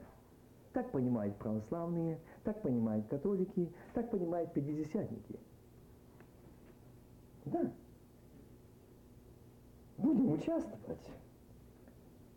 [0.74, 5.40] Так понимают православные, так понимают католики, так понимают пятидесятники.
[7.46, 7.72] Да.
[10.00, 11.08] Будем участвовать.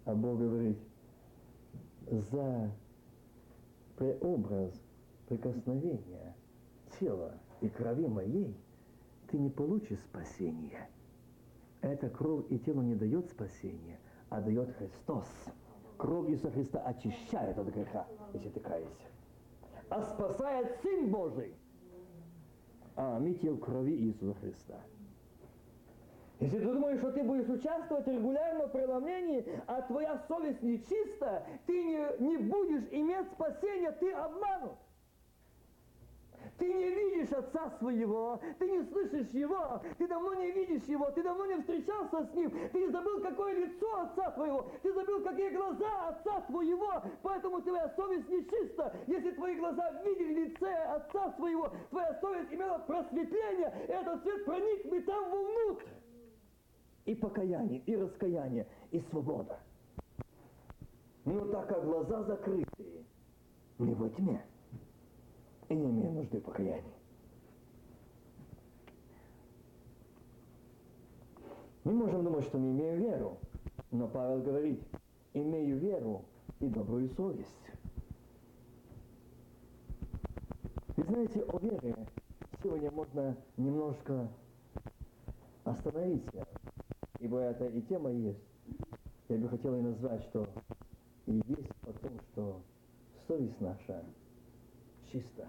[0.05, 0.77] А Бог говорит,
[2.11, 2.71] за
[3.97, 4.75] преобраз
[5.27, 6.37] прикосновения
[7.01, 8.55] тела и крови моей
[9.31, 10.87] ты не получишь спасения.
[11.87, 15.29] Эта кровь и тело не дает спасения, а дает Христос.
[15.97, 19.07] Кровь Иисуса Христа очищает от греха, если ты каешься.
[19.89, 21.55] А спасает Сын Божий.
[22.97, 24.81] А мы в крови Иисуса Христа.
[26.41, 31.85] Если ты думаешь, что ты будешь участвовать регулярно в преломлении, а твоя совесть нечиста, ты
[31.85, 34.75] не, не будешь иметь спасения, ты обманут.
[36.59, 41.23] Ты не видишь отца своего, ты не слышишь его, ты давно не видишь его, ты
[41.23, 46.09] давно не встречался с ним, ты забыл, какое лицо отца твоего, ты забыл, какие глаза
[46.09, 48.95] отца твоего, поэтому твоя совесть нечиста.
[49.07, 55.05] Если твои глаза видели лице отца своего, твоя совесть имела просветление, и этот свет проник
[55.05, 55.85] там вовнутрь.
[57.05, 59.61] И покаяние, и раскаяние, и свобода.
[61.25, 63.05] Но так как глаза закрыты,
[63.79, 64.43] не во тьме,
[65.69, 66.93] и не имею нужды в покаянии.
[71.85, 73.39] Мы можем думать, что мы имеем веру,
[73.91, 74.83] но Павел говорит,
[75.35, 76.25] имею веру
[76.61, 77.49] и добрую совесть.
[80.97, 81.95] Вы знаете, о вере
[82.63, 84.29] сегодня можно немножко
[85.65, 86.47] остановиться,
[87.21, 88.43] ибо это и тема есть.
[89.29, 90.47] Я бы хотел и назвать, что
[91.27, 92.61] и есть о том, что
[93.29, 94.05] совесть наша–
[95.17, 95.47] чисто,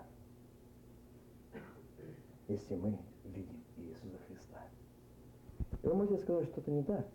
[2.47, 4.62] если мы видим Иисуса Христа.
[5.84, 7.06] И вы можете сказать, что это не так.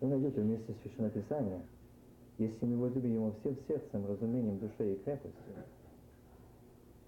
[0.00, 1.62] Вы найдете вместе с Священное Писание,
[2.36, 5.54] если мы его любим его всем сердцем, разумением, душой и крепостью,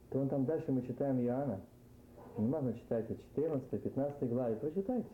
[0.08, 1.60] то он там дальше мы читаем Иоанна.
[2.36, 5.06] Внимательно читайте 14, 15 главы, прочитайте.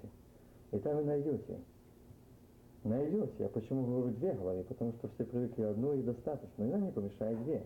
[0.70, 1.58] И там вы найдете.
[2.84, 3.32] Найдете.
[3.38, 4.62] Я почему говорю две главы?
[4.62, 6.62] Потому что все привыкли одну и достаточно.
[6.62, 7.64] Иногда не помешает две.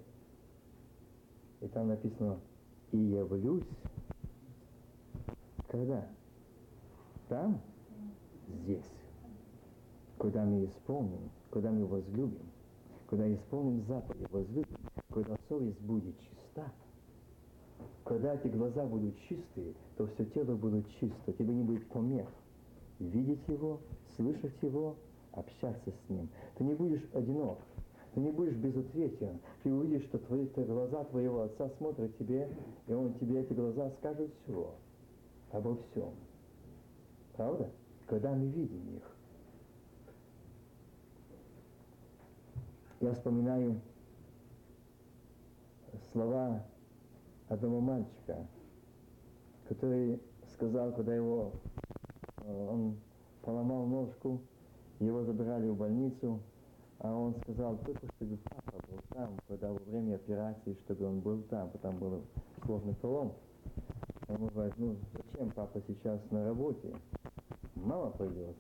[1.61, 2.39] И там написано,
[2.93, 3.69] и явлюсь.
[5.69, 6.07] Когда?
[7.29, 7.61] Там?
[8.49, 8.85] Здесь.
[10.19, 12.51] Когда мы исполним, когда мы возлюбим,
[13.09, 14.79] когда исполним заповеди, возлюбим,
[15.13, 16.73] когда совесть будет чиста,
[18.05, 22.29] когда эти глаза будут чистые, то все тело будет чисто, тебе не будет помех.
[22.99, 23.81] Видеть его,
[24.17, 24.97] слышать его,
[25.33, 26.29] общаться с ним.
[26.57, 27.59] Ты не будешь одинок.
[28.15, 29.39] Ты не будешь безответен.
[29.63, 32.49] Ты увидишь, что твои глаза твоего отца смотрят тебе,
[32.87, 34.75] и он тебе эти глаза скажет все,
[35.53, 36.11] обо всем.
[37.37, 37.71] Правда?
[38.07, 39.03] Когда мы видим их.
[43.01, 43.81] Я вспоминаю
[46.13, 46.65] слова
[47.49, 48.47] одного мальчика,
[49.69, 50.21] который
[50.55, 51.53] сказал, когда его,
[52.39, 52.97] э, он
[53.43, 54.41] поломал ножку,
[54.99, 56.41] его забирали в больницу,
[57.01, 61.43] а он сказал, только чтобы папа был там, когда во время операции, чтобы он был
[61.43, 62.23] там, потому был
[62.65, 63.33] сложный полом.
[64.29, 66.95] Он говорит, ну зачем папа сейчас на работе?
[67.77, 68.57] Мама пойдет.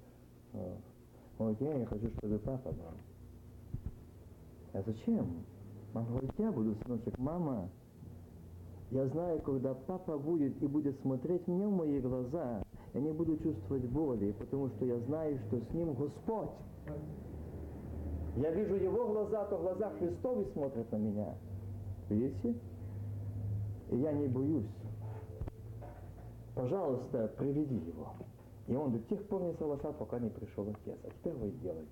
[1.38, 2.94] Он говорит, я не хочу, чтобы папа был.
[4.72, 5.44] А зачем?
[5.92, 7.68] Мама говорит, я буду, сыночек, мама.
[8.90, 12.62] Я знаю, когда папа будет и будет смотреть мне в мои глаза,
[12.94, 16.50] я не буду чувствовать боли, потому что я знаю, что с ним Господь.
[18.38, 21.34] Я вижу его глаза, то глаза Христовы смотрят на меня.
[22.08, 22.54] Видите?
[23.90, 24.70] И я не боюсь.
[26.54, 28.12] Пожалуйста, приведи его.
[28.68, 30.96] И он до тех пор не соглашал, пока не пришел отец.
[31.02, 31.88] А теперь вы делаете.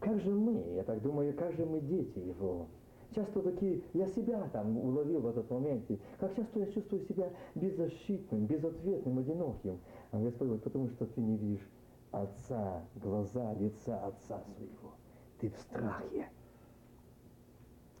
[0.00, 2.66] Как же мы, я так думаю, как же мы дети его?
[3.14, 5.84] Часто такие, я себя там уловил в этот момент,
[6.20, 9.78] как часто я чувствую себя беззащитным, безответным, одиноким.
[10.10, 11.66] А Господь говорит, потому что ты не видишь
[12.12, 14.94] Отца, глаза, лица Отца своего.
[15.40, 16.28] Ты в страхе.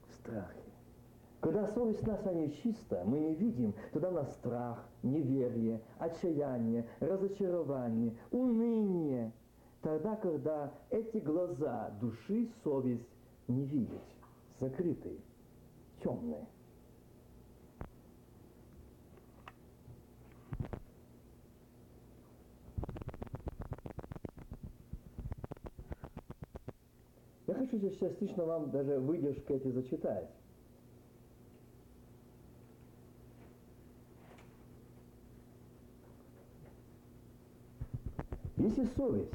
[0.08, 0.66] В страхе.
[1.40, 9.32] Когда совесть наша нечиста, мы не видим, тогда нас страх, неверие, отчаяние, разочарование, уныние.
[9.82, 13.08] Тогда, когда эти глаза души, совесть
[13.46, 14.02] не видят,
[14.58, 15.18] закрытые,
[16.02, 16.46] темные.
[27.46, 30.28] Я хочу частично вам даже выдержки эти зачитать.
[38.56, 39.32] Если совесть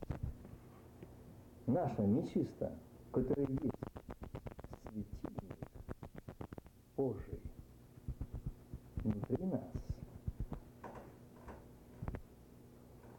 [1.68, 2.72] наша нечиста,
[3.12, 3.74] которая есть
[4.92, 5.68] светильник
[6.98, 7.40] Божий
[9.04, 9.72] внутри нас,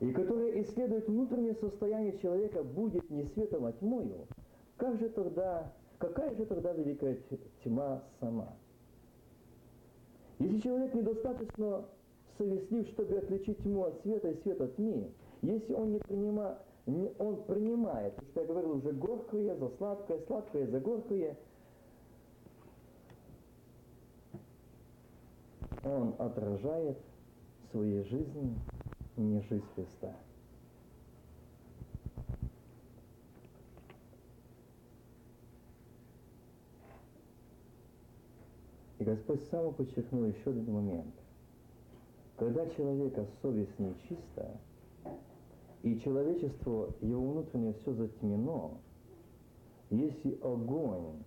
[0.01, 4.27] и которая исследует внутреннее состояние человека, будет не светом, а тьмою,
[4.83, 7.16] как же тогда, какая же тогда великая
[7.62, 8.49] тьма сама?
[10.41, 11.85] Если человек недостаточно
[12.37, 15.09] совестлив, чтобы отличить тьму от света и свет от тьмы,
[15.43, 20.80] если он не принимает, он принимает, что я говорил уже горькое за сладкое, сладкое за
[20.80, 21.37] горькое,
[25.85, 26.99] он отражает
[27.68, 28.59] в своей жизни
[29.16, 30.12] не жизнь Христа.
[39.03, 41.12] И Господь сам подчеркнул еще один момент.
[42.36, 44.61] Когда человека совесть нечиста,
[45.82, 48.78] и человечество, его внутреннее все затемнено,
[49.90, 51.24] если огонь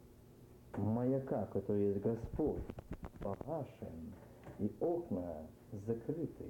[0.77, 2.63] маяка, который есть Господь,
[3.19, 4.13] погашен,
[4.59, 5.45] и окна
[5.85, 6.45] закрыты,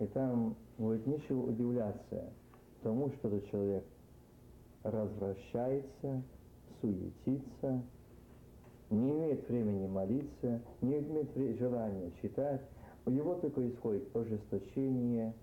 [0.00, 2.32] и там будет нечего удивляться
[2.82, 3.84] тому, что этот человек
[4.82, 6.20] развращается,
[6.80, 7.80] суетится,
[8.94, 12.62] не имеет времени молиться, не имеет желания читать,
[13.06, 15.34] у него только исходит ожесточение,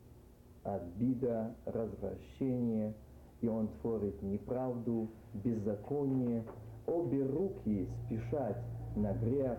[0.63, 2.93] обида, развращение,
[3.41, 6.43] и он творит неправду, беззаконие,
[6.87, 8.57] обе руки спешат
[8.95, 9.57] на грех,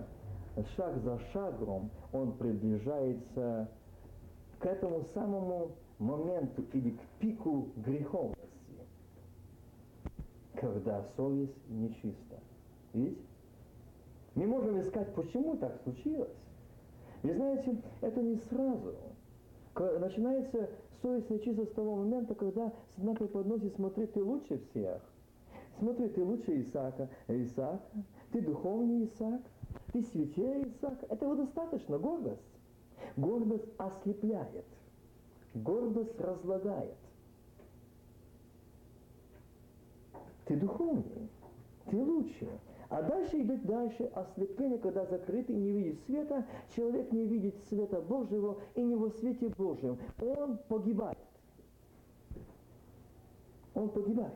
[0.76, 3.68] шаг за шагом он приближается
[4.58, 8.36] к этому самому моменту или к пику греховности,
[10.54, 12.38] когда совесть нечиста.
[12.92, 13.31] Видите?
[14.34, 16.36] Мы можем искать, почему так случилось.
[17.22, 18.94] Вы знаете, это не сразу.
[19.76, 20.70] Начинается
[21.00, 25.02] совесть нечиста с того момента, когда сатана преподносит, смотри, ты лучше всех.
[25.78, 27.08] Смотри, ты лучше Исаака.
[27.28, 27.80] Исаак,
[28.32, 29.42] ты духовный Исаак,
[29.92, 31.02] ты святее Исаак.
[31.10, 32.40] Этого достаточно, гордость.
[33.16, 34.64] Гордость ослепляет.
[35.54, 36.96] Гордость разлагает.
[40.46, 41.28] Ты духовный,
[41.90, 42.48] ты лучше.
[42.92, 46.44] А дальше идет дальше ослепление, когда закрытый не видит света,
[46.76, 49.98] человек не видит света Божьего и не во свете Божьем.
[50.20, 51.16] Он погибает.
[53.74, 54.34] Он погибает.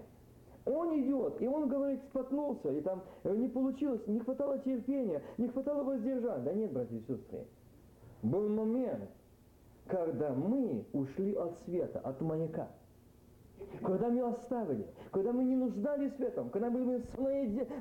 [0.65, 5.85] Он идет, и он говорит, споткнулся, и там не получилось, не хватало терпения, не хватало
[5.85, 6.43] воздержания.
[6.43, 7.45] Да нет, братья и сестры.
[8.23, 9.11] Был момент,
[9.87, 12.71] когда мы ушли от света, от маяка
[13.83, 17.03] когда мы оставили, когда мы не нуждались в этом, когда мы были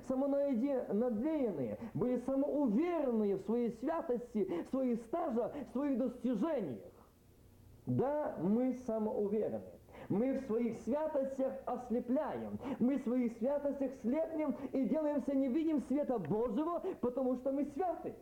[0.08, 6.80] самонадеянные, были самоуверенные в своей святости, в своих стажах, в своих достижениях.
[7.86, 9.62] Да, мы самоуверены.
[10.10, 12.60] Мы в своих святостях ослепляем.
[12.80, 18.14] Мы в своих святостях слепнем и делаемся не видим света Божьего, потому что мы святы.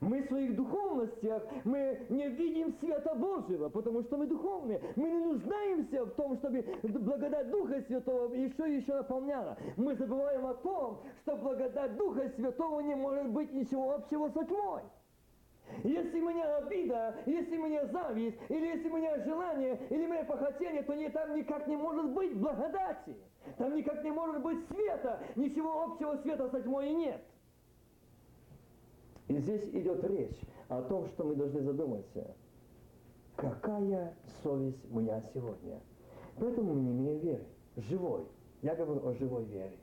[0.00, 4.80] Мы в своих духовностях, мы не видим света Божьего, потому что мы духовные.
[4.96, 9.58] Мы не нуждаемся в том, чтобы благодать Духа Святого еще и еще наполняла.
[9.76, 14.82] Мы забываем о том, что благодать Духа Святого не может быть ничего общего со тьмой.
[15.84, 20.08] Если у меня обида, если у меня зависть, или если у меня желание, или у
[20.08, 23.16] меня похотение, то не, там никак не может быть благодати.
[23.56, 25.22] Там никак не может быть света.
[25.36, 27.22] Ничего общего света со тьмой нет.
[29.30, 32.34] И здесь идет речь о том, что мы должны задуматься.
[33.36, 34.12] Какая
[34.42, 35.78] совесть моя сегодня?
[36.36, 37.44] Поэтому мы не имеем веры.
[37.76, 38.24] Живой.
[38.60, 39.78] Я говорю о живой вере.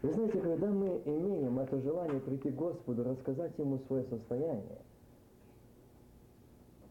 [0.00, 4.78] Вы знаете, когда мы имеем это желание прийти к Господу, рассказать Ему свое состояние,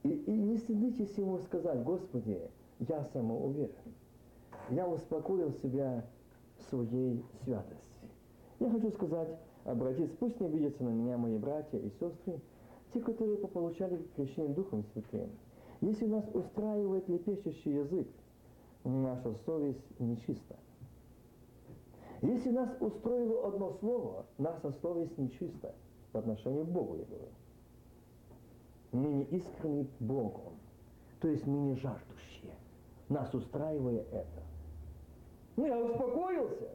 [0.03, 2.39] и, и не стыдитесь Ему сказать, Господи,
[2.77, 3.73] я самоуверен.
[4.69, 6.05] Я успокоил себя
[6.69, 8.09] своей святости.
[8.59, 9.29] Я хочу сказать,
[9.65, 12.39] обратиться, пусть не видятся на меня мои братья и сестры,
[12.93, 15.29] те, которые получали крещение Духом Святым.
[15.81, 18.07] Если нас устраивает лепещущий язык,
[18.83, 20.55] наша совесть нечиста.
[22.21, 25.75] Если нас устроило одно слово, наша совесть нечиста
[26.11, 27.27] по отношению к Богу, я говорю.
[28.91, 30.53] Мы не искренни Богом,
[31.19, 32.53] то есть мы не жаждущие,
[33.09, 34.44] нас устраивая это.
[35.55, 36.69] Ну, я успокоился.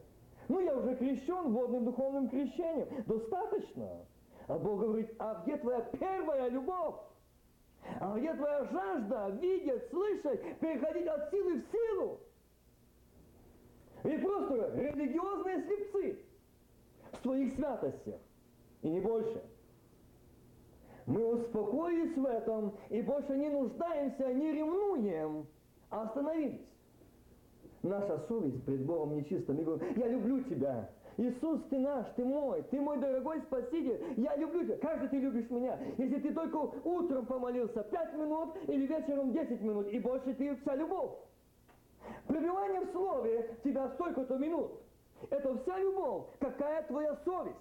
[0.47, 2.87] Ну, я уже крещен водным духовным крещением.
[3.05, 4.05] Достаточно.
[4.47, 6.95] А Бог говорит, а где твоя первая любовь?
[7.99, 12.19] А где твоя жажда видеть, слышать, переходить от силы в силу?
[14.03, 16.19] И просто религиозные слепцы
[17.11, 18.19] в своих святостях.
[18.81, 19.43] И не больше.
[21.05, 25.45] Мы успокоились в этом и больше не нуждаемся, не ревнуем,
[25.89, 26.70] а остановились.
[27.83, 29.53] Наша совесть пред Богом нечиста.
[29.53, 30.89] Мы говорим, я люблю тебя.
[31.17, 34.77] Иисус, ты наш, ты мой, ты мой дорогой Спаситель, я люблю тебя.
[34.77, 35.77] Как же ты любишь меня?
[35.97, 40.75] Если ты только утром помолился 5 минут или вечером 10 минут, и больше ты вся
[40.75, 41.11] любовь.
[42.27, 44.71] Пребывание в Слове тебя столько-то минут.
[45.29, 46.25] Это вся любовь.
[46.39, 47.55] Какая твоя совесть?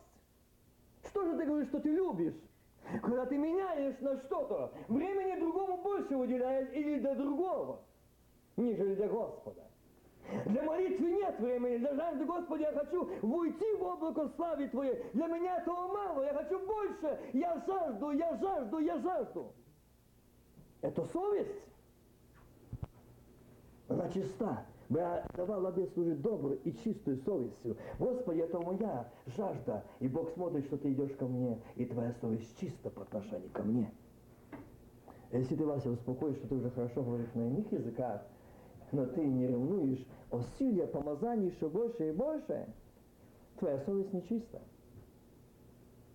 [1.06, 2.34] Что же ты говоришь, что ты любишь?
[3.02, 7.80] Когда ты меняешь на что-то, времени другому больше уделяешь или для другого,
[8.56, 9.69] нежели для Господа.
[10.46, 15.02] Для молитвы нет времени, для жажды, Господи, я хочу войти в облако славы Твоей.
[15.12, 17.18] Для меня этого мало, я хочу больше.
[17.32, 19.52] Я жажду, я жажду, я жажду.
[20.82, 21.66] Это совесть.
[23.88, 24.64] Она чиста.
[24.88, 27.76] Я давал обед служить добрую и чистую совестью.
[27.98, 29.84] Господи, это моя жажда.
[30.00, 33.62] И Бог смотрит, что ты идешь ко мне, и твоя совесть чиста по отношению ко
[33.62, 33.92] мне.
[35.30, 38.22] Если ты, Вася, успокоишь, что ты уже хорошо говоришь на иных языках,
[38.92, 42.66] но ты не ревнуешь о силе помазания еще больше и больше,
[43.58, 44.60] твоя совесть нечиста.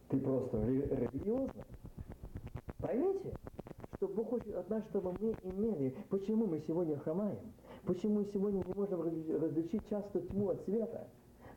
[0.09, 1.65] Ты просто религиозна.
[2.77, 3.33] Поймите,
[3.95, 5.95] что Бог хочет от нас, чтобы мы имели.
[6.09, 7.39] Почему мы сегодня хромаем?
[7.85, 11.07] Почему мы сегодня не можем различить часто тьму от света?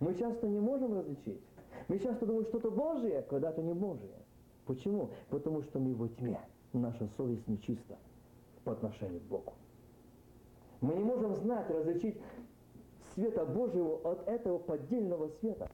[0.00, 1.40] Мы часто не можем различить.
[1.88, 4.18] Мы часто думаем, что-то Божие, когда-то не Божие.
[4.66, 5.10] Почему?
[5.30, 6.38] Потому что мы во тьме.
[6.72, 7.96] Наша совесть нечиста
[8.64, 9.54] по отношению к Богу.
[10.80, 12.16] Мы не можем знать, различить
[13.14, 15.68] света Божьего от этого поддельного света.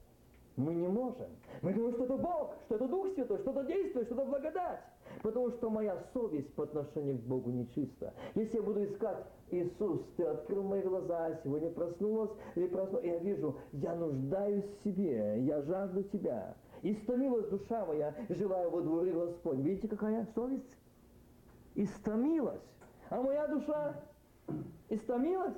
[0.55, 1.27] Мы не можем.
[1.61, 4.79] Мы думаем, что это Бог, что это Дух Святой, что это действие, что это благодать.
[5.21, 8.13] Потому что моя совесть по отношению к Богу нечиста.
[8.35, 13.55] Если я буду искать, Иисус, ты открыл мои глаза, сегодня проснулась или проснулась, я вижу,
[13.73, 16.55] я нуждаюсь в себе, я жажду Тебя.
[16.81, 19.57] Истомилась душа моя, желаю во дворе Господь.
[19.57, 20.77] Видите, какая совесть?
[21.75, 22.61] Истомилась.
[23.09, 23.95] А моя душа
[24.89, 25.55] истомилась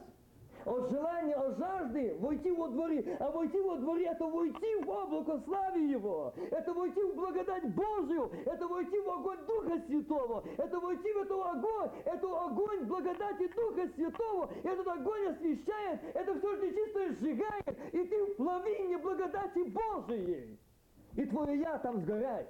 [0.67, 3.17] от желания, от жажды войти во дворе.
[3.19, 6.33] А войти во дворе– это войти в облако славы Его.
[6.51, 8.29] Это войти в благодать Божию.
[8.45, 10.43] Это войти в огонь Духа Святого.
[10.57, 11.89] Это войти в эту огонь.
[12.03, 14.49] Это огонь благодати Духа Святого.
[14.63, 16.01] Этот огонь освещает.
[16.13, 17.93] Это все нечистое сжигает.
[17.93, 20.59] И ты в плавине благодати Божией.
[21.15, 22.47] И твое «я» там сгорает.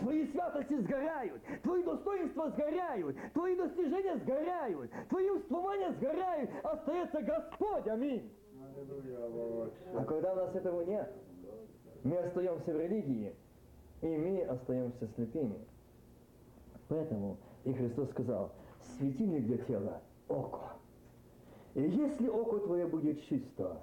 [0.00, 8.30] Твои святости сгорают, твои достоинства сгорают, твои достижения сгорают, твои успевания сгорают, остается Господь, аминь.
[9.94, 11.12] А когда у нас этого нет,
[12.02, 13.34] мы остаемся в религии,
[14.02, 15.58] и мы остаемся слепыми.
[16.88, 18.52] Поэтому и Христос сказал,
[18.98, 20.72] светильник для тела– око.
[21.74, 23.80] И если око твое будет чисто,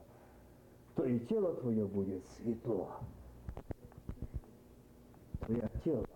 [0.95, 2.91] то и тело твое будет светло
[5.51, 6.07] твое тело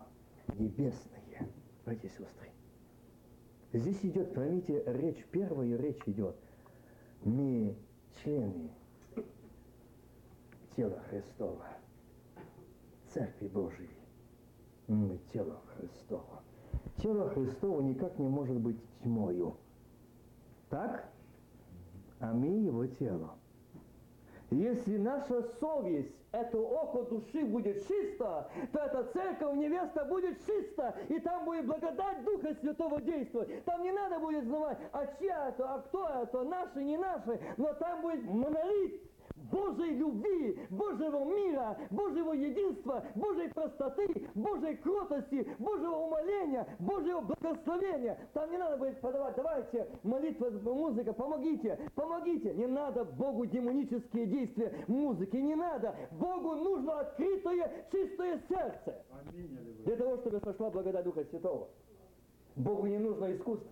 [0.57, 1.49] небесное.
[1.83, 2.49] Братья и сестры,
[3.73, 6.35] здесь идет, поймите, речь, первая речь идет.
[7.23, 7.75] Мы
[8.23, 8.71] члены
[10.75, 11.67] тела Христова,
[13.13, 13.89] Церкви Божией.
[14.87, 16.41] Мы тело Христово.
[16.97, 19.57] Тело Христово никак не может быть тьмою.
[20.69, 21.09] Так?
[22.19, 23.35] А мы его тело.
[24.51, 31.19] Если наша совесть, это око души будет чисто, то эта церковь, невеста будет чисто, и
[31.19, 33.63] там будет благодать Духа Святого действовать.
[33.65, 37.73] Там не надо будет знать, а чья это, а кто это, наши, не наши, но
[37.73, 39.01] там будет монолит.
[39.55, 48.17] Божьей любви, Божьего мира, Божьего единства, Божьей простоты, Божьей кротости, Божьего умоления, Божьего благословения.
[48.33, 52.53] Там не надо будет подавать, давайте, молитва, музыка, помогите, помогите.
[52.53, 55.95] Не надо Богу демонические действия музыки, не надо.
[56.11, 59.03] Богу нужно открытое, чистое сердце.
[59.85, 61.69] Для того, чтобы сошла благодать Духа Святого.
[62.57, 63.69] Богу не нужно искусство.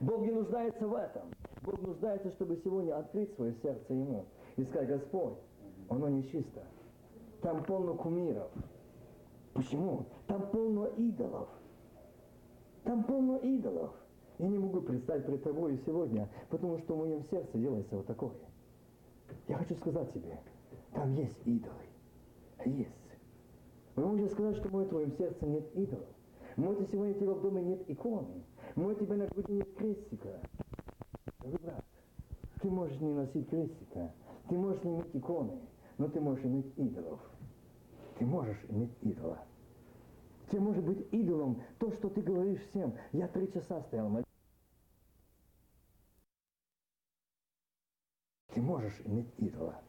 [0.00, 1.22] Бог не нуждается в этом.
[1.62, 4.24] Бог нуждается, чтобы сегодня открыть свое сердце Ему
[4.60, 5.34] и сказать, Господь,
[5.88, 6.62] оно нечисто.
[7.40, 8.50] Там полно кумиров.
[9.54, 10.06] Почему?
[10.26, 11.48] Там полно идолов.
[12.84, 13.90] Там полно идолов.
[14.38, 18.32] Я не могу представить пред тобой сегодня, потому что в моем сердце делается вот такое.
[19.48, 20.38] Я хочу сказать тебе,
[20.92, 21.74] там есть идолы.
[22.64, 22.90] Есть.
[23.96, 26.08] Вы можете сказать, что в твоем сердце нет идолов.
[26.56, 28.42] Может, сегодня у тебя в доме нет иконы.
[28.76, 30.40] Может, у тебя на груди нет крестика.
[31.38, 31.84] Дорогой брат,
[32.60, 34.12] ты можешь не носить крестика,
[34.50, 35.60] ты можешь иметь иконы,
[35.96, 37.20] но ты можешь иметь идолов.
[38.18, 39.38] Ты можешь иметь идола.
[40.50, 42.92] Тебе может быть идолом то, что ты говоришь всем.
[43.12, 44.32] Я три часа стоял молиться.
[48.52, 49.80] Ты можешь иметь идола.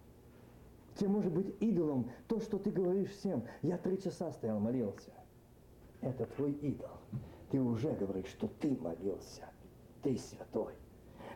[0.93, 3.43] Тебе может быть идолом то, что ты говоришь всем.
[3.63, 5.11] Я три часа стоял, молился.
[6.01, 6.99] Это твой идол.
[7.49, 9.49] Ты уже говоришь, что ты молился.
[10.03, 10.75] Ты святой.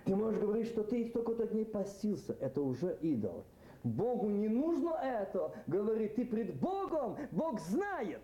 [0.06, 2.38] Ты можешь говорить, что ты столько-то дней постился.
[2.40, 3.46] Это уже идол.
[3.84, 5.54] Богу не нужно это.
[5.68, 7.18] Говорит, ты пред Богом.
[7.32, 8.22] Бог знает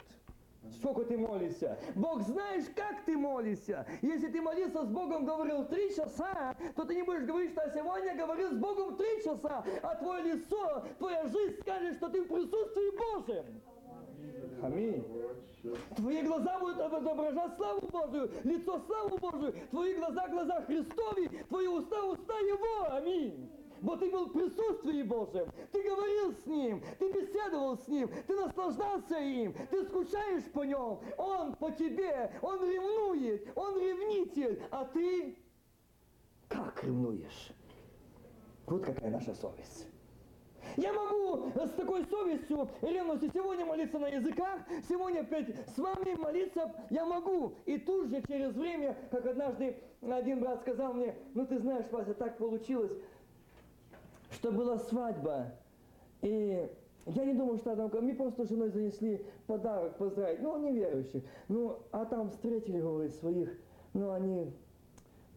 [0.77, 1.77] сколько ты молишься.
[1.95, 3.85] Бог знаешь, как ты молишься.
[4.01, 8.15] Если ты молился с Богом, говорил три часа, то ты не будешь говорить, что сегодня
[8.15, 12.97] говорил с Богом три часа, а твое лицо, твоя жизнь скажет, что ты в присутствии
[12.97, 13.61] Божьем.
[14.61, 15.03] Аминь.
[15.95, 22.03] Твои глаза будут отображать славу Божию, лицо славу Божию, твои глаза глаза Христови, твои уста
[22.05, 22.93] уста Его.
[22.95, 23.49] Аминь.
[23.81, 28.35] Бо ты был в присутствии Божьем, ты говорил с Ним, ты беседовал с Ним, ты
[28.35, 35.35] наслаждался им, ты скучаешь по Нем, Он по тебе, Он ревнует, Он ревнитель, а ты
[36.47, 37.51] как ревнуешь?
[38.67, 39.87] Вот какая наша совесть.
[40.77, 46.73] Я могу с такой совестью ревностью сегодня молиться на языках, сегодня опять с вами молиться
[46.89, 47.53] я могу.
[47.65, 52.13] И тут же через время, как однажды один брат сказал мне, ну ты знаешь, Вася,
[52.13, 52.91] так получилось,
[54.31, 55.51] что была свадьба.
[56.21, 56.69] И
[57.07, 61.23] я не думал, что там, мне просто с женой занесли подарок поздравить, ну, неверующих.
[61.47, 63.57] Ну, а там встретили, говорит, своих,
[63.93, 64.53] ну, они,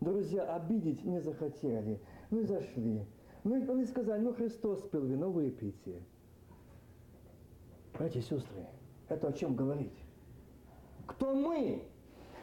[0.01, 1.99] друзья, обидеть не захотели.
[2.31, 3.07] Ну, и зашли.
[3.45, 6.03] Ну, они сказали, ну, Христос пил вино, выпейте.
[7.93, 8.67] Братья и сестры,
[9.09, 9.93] это о чем говорить?
[11.07, 11.85] Кто мы?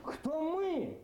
[0.04, 1.00] Кто мы?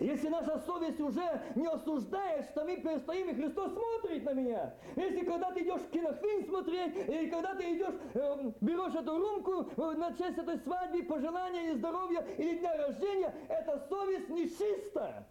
[0.00, 4.74] Если наша совесть уже не осуждает, что мы перестоим, и Христос смотрит на меня.
[4.96, 9.68] Если когда ты идешь в кинофильм смотреть, или когда ты идешь, э, берешь эту румку
[9.76, 15.26] э, на честь этой свадьбы, пожелания и здоровья, или дня рождения, эта совесть нечиста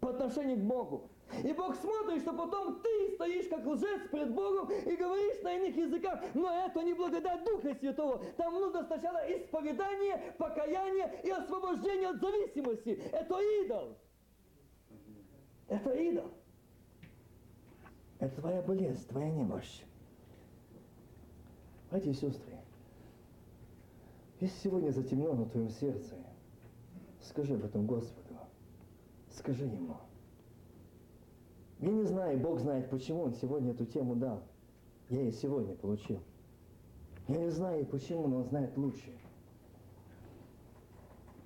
[0.00, 1.10] по отношению к Богу.
[1.44, 5.76] И Бог смотрит, что потом ты стоишь как лжец пред Богом и говоришь на иных
[5.76, 8.22] языках, но это не благодать Духа Святого.
[8.36, 12.90] Там нужно сначала исповедание, покаяние и освобождение от зависимости.
[13.12, 13.96] Это идол.
[15.68, 16.30] Это идол.
[18.18, 19.82] Это твоя болезнь, твоя немощь.
[21.90, 22.58] Братья и сестры,
[24.40, 26.16] если сегодня затемнено в твоем сердце,
[27.22, 28.34] скажи об этом Господу.
[29.30, 29.96] Скажи Ему.
[31.80, 34.42] Я не знаю, Бог знает, почему Он сегодня эту тему дал.
[35.08, 36.20] Я ее сегодня получил.
[37.28, 39.12] Я не знаю, почему, но Он знает лучше.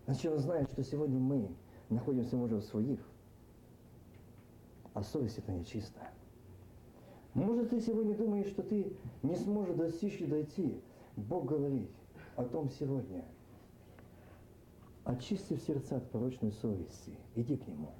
[0.06, 1.54] Значит, Он знает, что сегодня мы
[1.90, 3.00] находимся, может, в своих,
[4.94, 6.00] а совесть это нечисто.
[7.34, 10.80] Может, ты сегодня думаешь, что ты не сможешь достичь и дойти.
[11.16, 11.90] Бог говорит
[12.36, 13.24] о том сегодня.
[15.04, 17.18] Очисти в сердца от порочной совести.
[17.34, 17.90] Иди к Нему.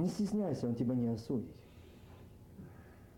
[0.00, 1.54] Не стесняйся, Он тебя не осудит.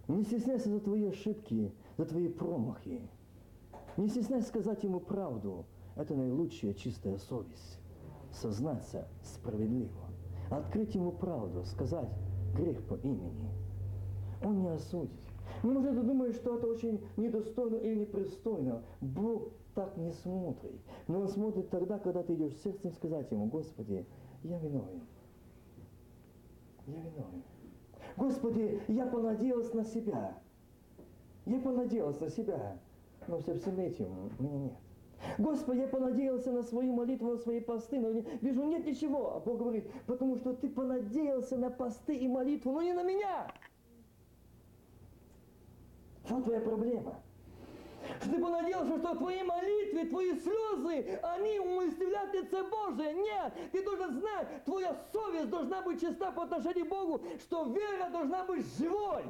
[0.08, 3.08] Не стесняйся за твои ошибки, за твои промахи.
[3.96, 5.64] Не стесняйся сказать Ему правду.
[5.94, 7.78] Это наилучшая чистая совесть.
[8.32, 10.08] сознаться справедливо,
[10.50, 12.08] открыть ему правду, сказать
[12.56, 13.50] грех по имени.
[14.42, 15.10] Он не осудит.
[15.62, 18.82] Может, ты думаешь, что это очень недостойно или непристойно.
[19.00, 20.80] Бог так не смотрит.
[21.06, 24.04] Но Он смотрит тогда, когда ты идешь сердцем сказать Ему, Господи,
[24.42, 25.02] я виновен.
[26.86, 27.42] Я виновен.
[28.16, 30.38] Господи, я понадеялся на себя.
[31.46, 32.78] Я понадеялся на себя.
[33.28, 34.72] Но со всем этим меня нет.
[35.38, 39.36] Господи, я понадеялся на свою молитву, на свои посты, но вижу, нет ничего.
[39.36, 43.52] А Бог говорит, потому что ты понадеялся на посты и молитву, но не на меня.
[46.28, 47.22] Вот твоя проблема.
[48.20, 53.14] Что ты понадеялся, что твои молитвы, твои слезы, они умастивляют лице Божие.
[53.14, 58.10] Нет, ты должен знать, твоя совесть должна быть чиста по отношению к Богу, что вера
[58.10, 59.24] должна быть живой.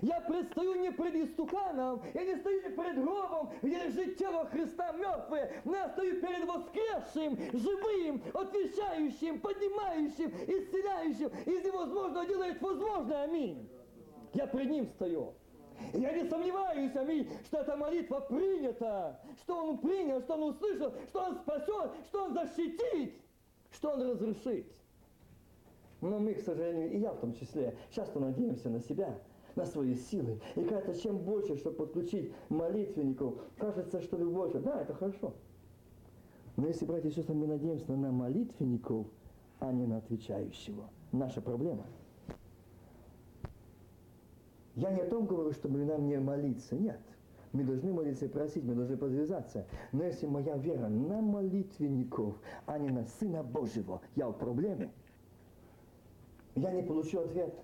[0.00, 4.92] Я предстаю не пред истуканом, я не стою не пред гробом, где лежит тело Христа
[4.92, 13.24] мертвое, но я стою перед воскресшим, живым, отвечающим, поднимающим, исцеляющим, из невозможного делает возможное.
[13.24, 13.68] Аминь.
[14.34, 15.34] Я пред Ним стою.
[15.92, 21.20] Я не сомневаюсь, аминь, что эта молитва принята, что Он принял, что Он услышал, что
[21.20, 23.14] Он спасет, что Он защитит,
[23.70, 24.66] что Он разрешит.
[26.00, 29.18] Но мы, к сожалению, и я в том числе, часто надеемся на себя,
[29.54, 30.40] на свои силы.
[30.56, 34.58] И кажется, чем больше, чтобы подключить молитвенников, кажется, что больше.
[34.58, 35.32] Да, это хорошо.
[36.56, 39.06] Но если, братья и сестры, мы надеемся на молитвенников,
[39.60, 41.86] а не на отвечающего, наша проблема.
[44.76, 46.74] Я не о том говорю, чтобы нам не молиться.
[46.76, 47.00] Нет.
[47.52, 49.66] Мы должны молиться и просить, мы должны подвязаться.
[49.92, 54.90] Но если моя вера на молитвенников, а не на Сына Божьего, я в проблеме.
[56.54, 57.62] Я не получу ответа.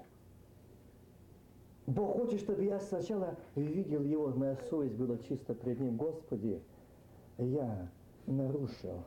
[1.86, 5.96] Бог хочет, чтобы я сначала видел Его, моя совесть была чисто пред Ним.
[5.96, 6.60] Господи,
[7.38, 7.88] я
[8.26, 9.04] нарушил,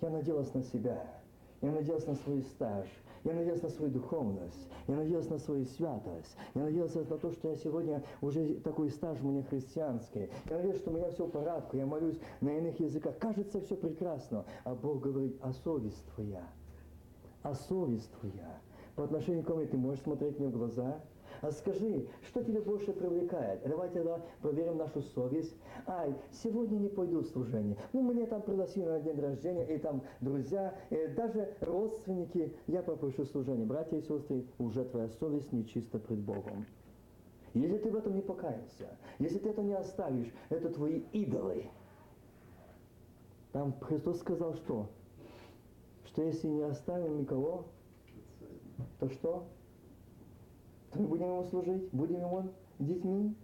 [0.00, 1.06] я надеялся на себя,
[1.60, 2.88] я надеялся на свой стаж,
[3.24, 7.50] я надеялся на свою духовность, я надеялся на свою святость, я надеялся на то, что
[7.50, 11.30] я сегодня уже такой стаж у меня христианский, я надеялся, что у меня все в
[11.30, 13.18] порядке, я молюсь на иных языках.
[13.18, 16.46] Кажется, все прекрасно, а Бог говорит, а совесть твоя,
[17.42, 18.60] а совесть твоя,
[18.96, 21.00] по отношению ко мне ты можешь смотреть мне в глаза?
[21.42, 23.62] А скажи, что тебя больше привлекает?
[23.66, 25.56] Давайте тогда проверим нашу совесть.
[25.88, 27.76] Ай, сегодня не пойду в служение.
[27.92, 32.54] Ну, мне там пригласили на день рождения, и там друзья, и даже родственники.
[32.68, 33.66] Я попрошу служение.
[33.66, 36.64] Братья и сестры, уже твоя совесть нечиста пред Богом.
[37.54, 41.66] Если ты в этом не покаялся, если ты это не оставишь, это твои идолы.
[43.50, 44.88] Там Христос сказал что?
[46.06, 47.64] Что если не оставим никого,
[49.00, 49.48] то что?
[50.92, 53.34] То мы будем ему служить, будем ему детьми.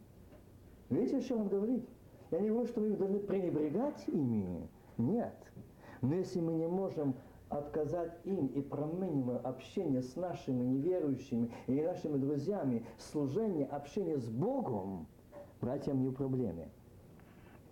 [0.91, 1.89] Видите, о чем он говорит?
[2.31, 4.69] Я не говорю, что мы должны пренебрегать ими.
[4.99, 5.35] Нет.
[6.03, 7.15] Но если мы не можем
[7.49, 15.07] отказать им и променим общение с нашими неверующими и нашими друзьями, служение, общение с Богом,
[15.61, 16.69] братья, мы в проблеме.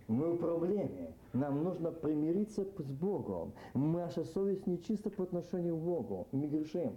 [0.07, 1.13] Мы в проблеме.
[1.33, 3.53] Нам нужно примириться с Богом.
[3.75, 6.27] Наша совесть нечиста по отношению к Богу.
[6.31, 6.93] Мы грешим.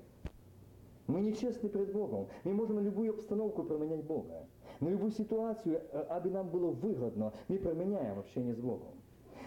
[1.10, 2.28] Мы нечестны перед Богом.
[2.44, 4.46] Мы можем на любую обстановку променять Бога.
[4.78, 8.94] На любую ситуацию, аби нам было выгодно, мы променяем общение с Богом.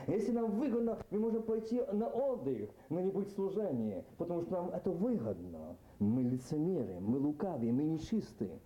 [0.08, 4.92] Если нам выгодно, мы можем пойти на отдых, но не служении, потому что нам это
[4.92, 5.78] выгодно.
[6.00, 8.60] Мы лицемеры, мы лукавые, мы нечистые.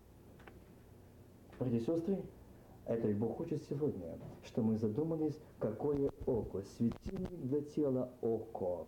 [1.60, 2.24] Братья и сестры,
[2.86, 8.88] это и Бог хочет сегодня, что мы задумались, какое око, светильник для тела око.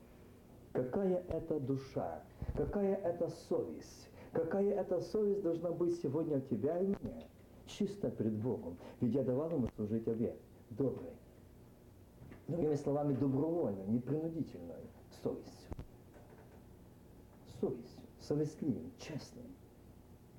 [0.73, 2.23] Какая это душа,
[2.55, 7.23] какая это совесть, какая эта совесть должна быть сегодня у тебя и меня,
[7.65, 8.77] чисто пред Богом.
[9.01, 10.37] Ведь я давал ему служить обед,
[10.71, 11.11] добрый.
[12.47, 14.89] Другими словами, добровольно, непринудительной
[15.21, 15.75] совестью.
[17.61, 19.45] Совестью, совестливым, честным,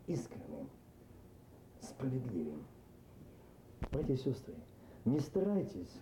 [0.06, 0.68] искренним,
[1.80, 2.64] справедливым.
[3.92, 4.54] Братья и сестры,
[5.04, 5.92] не старайтесь,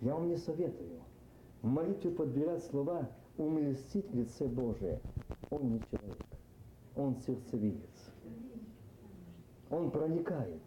[0.00, 1.00] я вам не советую,
[1.62, 3.08] молитве подбирать слова
[3.38, 5.00] уместить в лице Божие.
[5.50, 6.26] Он не человек,
[6.96, 8.12] он сердцевидец.
[9.70, 10.62] Он проникает,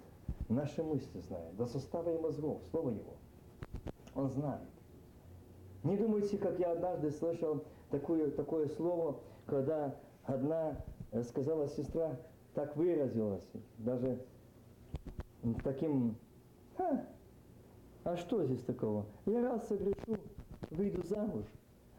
[0.50, 3.14] наши мысли знает, до состава и мозгов, слово его.
[4.16, 4.68] Он знает.
[5.84, 9.96] Не думайте, как я однажды слышал такое, такое слово, когда
[10.26, 12.18] одна э, сказала сестра,
[12.54, 13.48] так выразилась,
[13.78, 14.20] даже
[15.64, 16.18] таким,
[16.78, 17.06] «Ха,
[18.04, 19.06] а что здесь такого?
[19.26, 20.18] Я раз согрешу,
[20.72, 21.46] выйду замуж,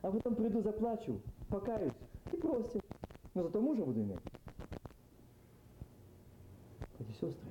[0.03, 1.93] а потом приду, заплачу, покаюсь
[2.33, 2.83] и простят.
[3.35, 4.19] Но зато мужа буду иметь.
[6.99, 7.51] Эти сестры,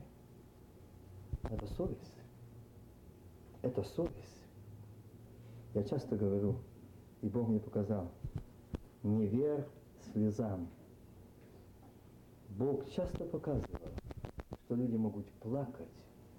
[1.43, 2.14] это совесть.
[3.62, 4.43] Это совесть.
[5.74, 6.56] Я часто говорю,
[7.22, 8.10] и Бог мне показал,
[9.04, 9.66] не верь
[10.12, 10.68] слезам.
[12.50, 13.80] Бог часто показывал,
[14.66, 15.88] что люди могут плакать,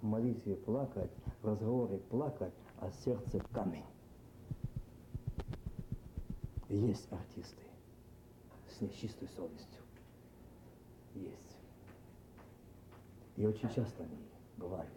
[0.01, 3.85] в молитве плакать, в разговоре плакать, а сердце камень.
[6.71, 7.63] Есть артисты
[8.69, 9.83] с нечистой совестью.
[11.13, 11.57] Есть.
[13.35, 14.17] И очень часто они
[14.55, 14.89] бывают.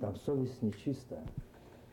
[0.00, 1.22] Там совесть нечиста,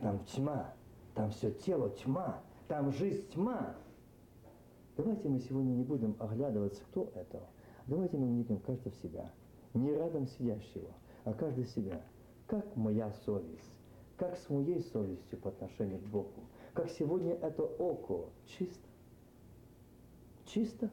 [0.00, 0.72] там тьма,
[1.14, 3.76] там все тело тьма, там жизнь тьма.
[4.96, 7.46] Давайте мы сегодня не будем оглядываться, кто это.
[7.86, 9.30] Давайте мы вникнем каждый в себя.
[9.74, 10.88] Не рядом сидящего,
[11.24, 12.00] а каждый себя.
[12.46, 13.74] Как моя совесть,
[14.16, 18.91] как с моей совестью по отношению к Богу, как сегодня это око чисто.
[20.52, 20.90] Чисто.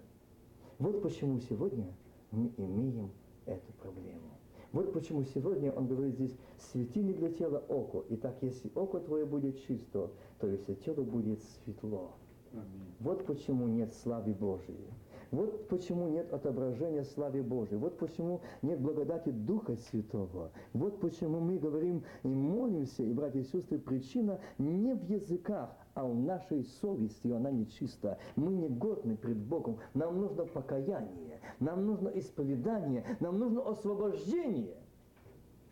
[0.77, 1.85] Вот почему сегодня
[2.31, 3.11] мы имеем
[3.45, 4.29] эту проблему.
[4.71, 6.33] Вот почему сегодня он говорит здесь,
[6.71, 8.05] светильник для тела око.
[8.09, 12.11] Итак, если око твое будет чисто, то если тело будет светло.
[12.53, 12.93] Аминь.
[13.01, 14.87] Вот почему нет славы Божией.
[15.31, 17.77] Вот почему нет отображения славы Божией.
[17.77, 20.51] Вот почему нет благодати Духа Святого.
[20.71, 26.05] Вот почему мы говорим и молимся, и, братья и сестры, причина не в языках, а
[26.05, 28.17] в нашей совести, она нечиста.
[28.35, 29.77] Мы не годны пред Богом.
[29.93, 34.77] Нам нужно покаяние, нам нужно исповедание, нам нужно освобождение.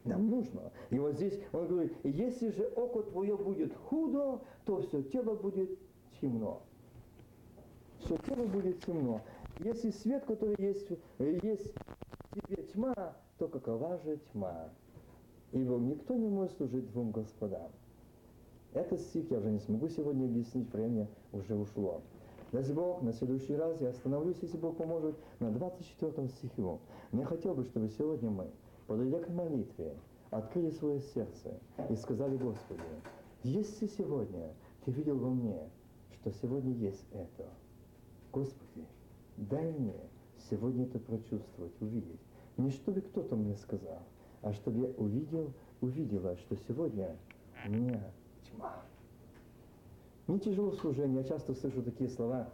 [0.03, 0.72] Нам нужно.
[0.89, 5.78] И вот здесь он говорит, если же око твое будет худо, то все тело будет
[6.22, 6.61] темно.
[7.99, 9.22] Все тело будет темно.
[9.59, 10.88] Если свет, который есть,
[11.20, 11.74] есть
[12.34, 14.70] тебе тьма, то какова же тьма?
[15.51, 17.72] Ибо никто не может служить двум господам.
[18.78, 22.03] Этот стих я уже не смогу сегодня объяснить, время уже ушло.
[22.51, 26.80] Даст Бог, на следующий раз я остановлюсь, если Бог поможет, на 24 стиху.
[27.11, 28.51] Но я хотел бы, чтобы сегодня мы,
[28.86, 29.95] подойдя к молитве,
[30.30, 31.59] открыли свое сердце
[31.89, 32.84] и сказали Господи,
[33.41, 34.53] если сегодня
[34.86, 35.59] Ты видел во мне,
[36.11, 37.49] что сегодня есть это,
[38.32, 38.86] Господи,
[39.38, 39.95] дай мне
[40.51, 42.21] сегодня это прочувствовать, увидеть.
[42.57, 44.03] Не чтобы кто-то мне сказал,
[44.43, 45.51] а чтобы я увидел,
[45.82, 47.15] увидела, что сегодня
[47.65, 48.03] у меня
[50.28, 52.49] Мне тяжело в служении, я часто слышу такие слова.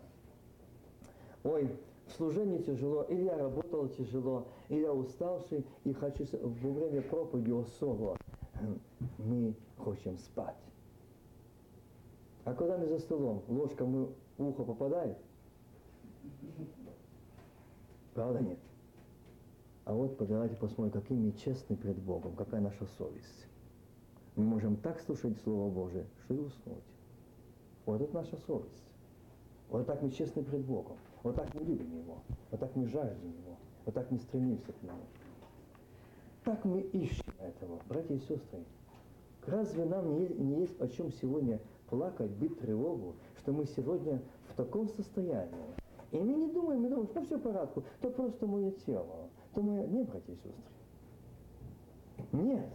[1.43, 1.69] Ой,
[2.07, 7.51] в служении тяжело, или я работал тяжело, или я уставший, и хочу во время проповеди
[7.51, 8.17] особо.
[9.17, 10.55] Мы хотим спать.
[12.45, 15.17] А когда мы за столом, ложка мы в ухо попадает?
[18.13, 18.59] Правда нет?
[19.85, 23.47] А вот давайте посмотрим, какие мы честны перед Богом, какая наша совесть.
[24.35, 26.83] Мы можем так слушать Слово Божие, что и уснуть.
[27.85, 28.83] Вот это наша совесть.
[29.69, 30.97] Вот так мы честны перед Богом.
[31.21, 32.17] Вот так мы любим Его.
[32.49, 33.57] Вот так мы жаждем Его.
[33.85, 35.03] Вот так мы стремимся к Нему.
[36.43, 38.63] Так мы ищем этого, братья и сестры.
[39.45, 41.59] Разве нам не, не есть о чем сегодня
[41.89, 45.75] плакать, бить тревогу, что мы сегодня в таком состоянии?
[46.11, 49.61] И мы не думаем, мы думаем, что все в порядку, то просто мое тело, то
[49.61, 49.85] мое...
[49.87, 50.53] Нет, братья и сестры.
[52.31, 52.69] Нет.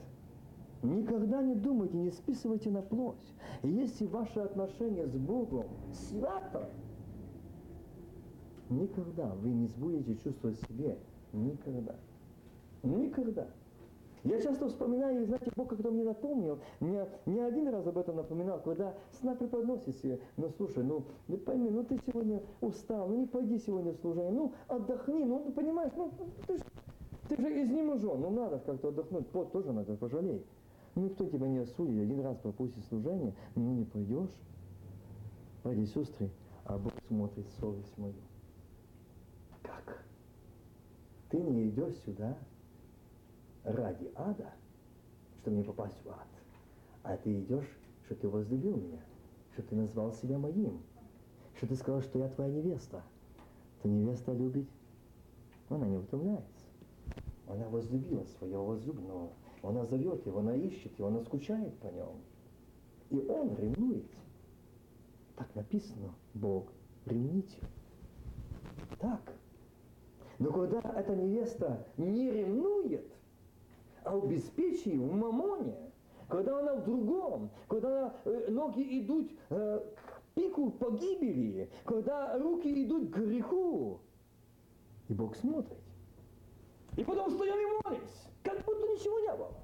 [0.82, 3.34] Никогда не думайте, не списывайте на плоть.
[3.62, 6.70] Если ваше отношение с Богом свято,
[8.70, 10.96] никогда вы не будете чувствовать себе.
[11.32, 11.96] Никогда.
[12.82, 13.48] Никогда.
[14.24, 18.16] Я часто вспоминаю, и знаете, Бог как-то мне напомнил, мне не один раз об этом
[18.16, 23.26] напоминал, когда сна преподносите, ну слушай, ну не пойми, ну ты сегодня устал, ну не
[23.26, 26.12] пойди сегодня в служение, ну отдохни, ну понимаешь, ну
[26.46, 26.64] ты же
[27.28, 30.44] ты же изнеможен, ну надо как-то отдохнуть, пот тоже надо пожалеть.
[30.98, 34.34] Ну никто тебя не осудит, один раз пропустит служение, ну не пойдешь.
[35.62, 36.28] Братья и сестры,
[36.64, 38.16] а Бог смотрит совесть мою.
[39.62, 40.04] Как?
[41.30, 42.36] Ты не идешь сюда
[43.62, 44.50] ради ада,
[45.40, 46.26] чтобы не попасть в ад,
[47.04, 49.00] а ты идешь, что ты возлюбил меня,
[49.52, 50.82] что ты назвал себя моим,
[51.58, 53.04] что ты сказал, что я твоя невеста.
[53.82, 54.68] То невеста любит,
[55.68, 56.66] она не утомляется.
[57.46, 59.30] Она возлюбила своего возлюбленного.
[59.62, 62.20] Она зовет его, она ищет его, она скучает по нем.
[63.10, 64.10] И он ревнует.
[65.36, 66.68] Так написано, Бог
[67.06, 67.62] ревнитель.
[68.98, 69.32] Так.
[70.38, 73.12] Но когда эта невеста не ревнует,
[74.04, 75.76] а обеспечивает в мамоне,
[76.28, 83.10] когда она в другом, когда э, ноги идут э, к пику погибели, когда руки идут
[83.10, 84.00] к греху,
[85.08, 85.78] и Бог смотрит.
[86.96, 89.54] И потом стояли и молились, как будто ничего не было.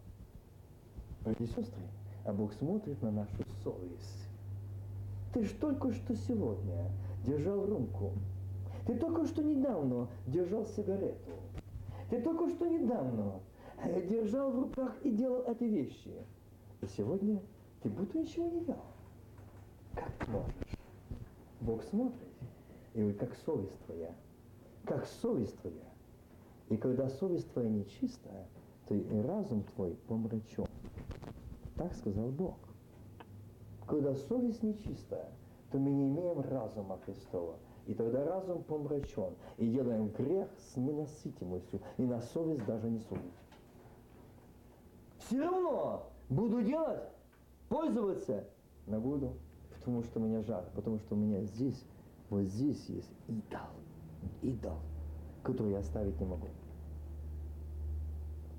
[1.22, 1.82] Братья и сестры,
[2.24, 4.28] а Бог смотрит на нашу совесть.
[5.32, 6.90] Ты ж только что сегодня
[7.24, 8.12] держал рюмку.
[8.86, 11.32] Ты только что недавно держал сигарету.
[12.10, 13.40] Ты только что недавно
[13.82, 16.12] э, держал в руках и делал эти вещи.
[16.82, 17.40] И сегодня
[17.82, 18.84] ты будто ничего не делал.
[19.94, 20.54] Как ты можешь?
[21.62, 22.28] Бог смотрит.
[22.92, 24.14] И говорит, как совесть твоя.
[24.84, 25.88] Как совесть твоя.
[26.68, 28.46] И когда совесть твоя нечистая,
[28.86, 30.66] то и разум твой помрачен.
[31.76, 32.56] Так сказал Бог.
[33.86, 35.30] Когда совесть нечистая,
[35.70, 37.56] то мы не имеем разума Христова.
[37.86, 39.34] И тогда разум помрачен.
[39.58, 41.80] И делаем грех с ненасытимостью.
[41.98, 43.34] И на совесть даже не судить.
[45.18, 47.02] Все равно буду делать,
[47.68, 48.44] пользоваться,
[48.86, 49.32] но буду,
[49.70, 51.82] потому что у меня жар, потому что у меня здесь,
[52.28, 53.70] вот здесь есть идол,
[54.42, 54.78] идол,
[55.42, 56.48] который я оставить не могу.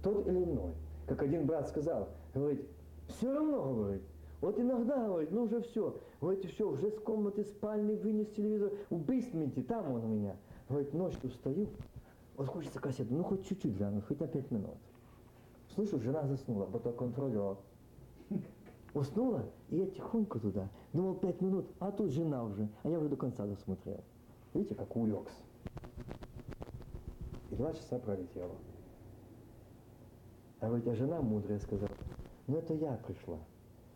[0.06, 0.72] Тот или иной.
[1.08, 2.64] Как один брат сказал, говорит,
[3.08, 4.04] все равно, говорит,
[4.40, 9.00] вот иногда, говорит, ну уже все, говорит, все, уже с комнаты спальни вынес телевизор, в
[9.00, 10.36] бейсменте, там он у меня.
[10.70, 11.70] Говорит, ночью встаю,
[12.38, 14.78] вот хочется кассету, ну хоть чуть-чуть глянуть, хоть на пять минут.
[15.74, 17.58] Слышу, жена заснула, бо то контролер.
[18.94, 20.70] Уснула, и я тихонько туда.
[20.94, 22.70] Думал пять минут, а тут жена уже.
[22.84, 24.04] А я уже до конца досмотрел.
[24.54, 25.42] Видите, как улегся.
[27.50, 28.54] И два часа пролетело.
[30.66, 31.92] А вот а жена мудрая сказала,
[32.48, 33.38] ну это я пришла.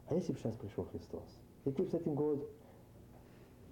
[0.07, 1.39] А если бы сейчас пришел Христос?
[1.65, 2.47] И ты с этим голод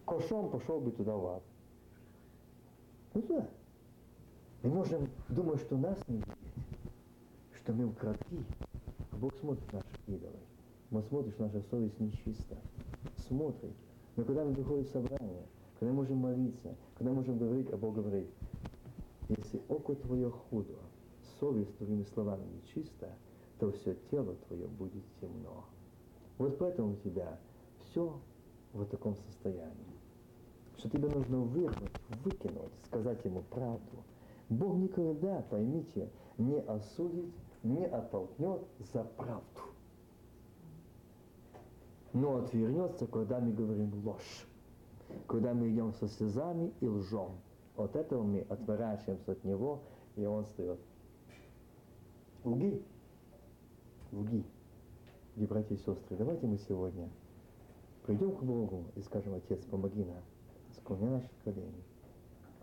[0.04, 1.44] кошом пошел бы туда в ад.
[3.14, 3.48] Ну туда.
[4.64, 6.38] Мы можем думать, что нас не видит
[7.54, 8.44] что мы украдки,
[9.12, 10.40] а Бог смотрит наши идолы.
[10.90, 12.58] Он смотрит, наша совесть нечиста.
[13.28, 13.76] Смотрит.
[14.16, 15.46] Но когда мы приходим в собрание,
[15.80, 18.26] когда мы можем молиться, когда мы можем говорить, а Бог говорит,
[19.28, 20.74] если око твое худо,
[21.40, 23.10] совесть твоими словами нечиста,
[23.60, 25.66] то все тело твое будет темно.
[26.38, 27.40] Вот поэтому у тебя
[27.84, 28.20] все
[28.74, 29.98] в таком состоянии.
[30.78, 31.92] Что тебе нужно вырвать,
[32.24, 34.04] выкинуть, сказать ему правду.
[34.50, 37.34] Бог никогда, поймите, не осудит
[37.64, 38.62] не оттолкнет
[38.94, 39.62] за правду.
[42.14, 44.48] Но отвернется, когда мы говорим ложь.
[45.28, 47.32] Когда мы идем со слезами и лжем.
[47.76, 49.82] От этого мы отворачиваемся от него,
[50.16, 50.80] и он встает.
[52.48, 52.82] Лги.
[54.12, 54.44] Лги.
[55.36, 57.10] И, братья и сестры, давайте мы сегодня
[58.06, 60.24] придем к Богу и скажем, Отец, помоги нам,
[60.76, 61.84] склони наши колени.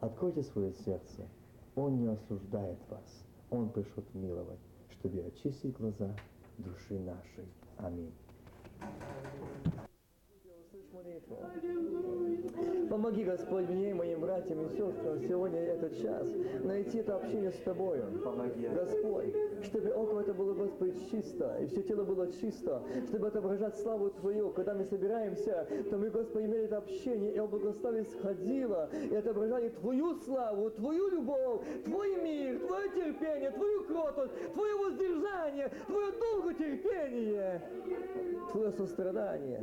[0.01, 1.28] Откройте свое сердце.
[1.74, 3.24] Он не осуждает вас.
[3.51, 4.59] Он пришел миловать
[5.05, 6.16] чтобы очистить глаза
[6.57, 7.45] души нашей.
[7.76, 8.12] Аминь.
[12.88, 16.28] Помоги, Господь, мне и моим братьям и сестрам сегодня этот час
[16.62, 18.05] найти это общение с Тобою.
[18.22, 18.68] Помоги.
[18.68, 24.11] Господь, чтобы около это было, Господь, чисто, и все тело было чисто, чтобы отображать славу
[24.11, 24.51] Твою.
[24.51, 30.14] Когда мы собираемся, то мы, Господь, имели это общение, и благословие сходило, и отображали Твою
[30.16, 37.62] славу, Твою любовь, Твой мир, Твое терпение, Твою кротость, Твое воздержание, Твое долготерпение,
[38.53, 39.62] Твое сострадание.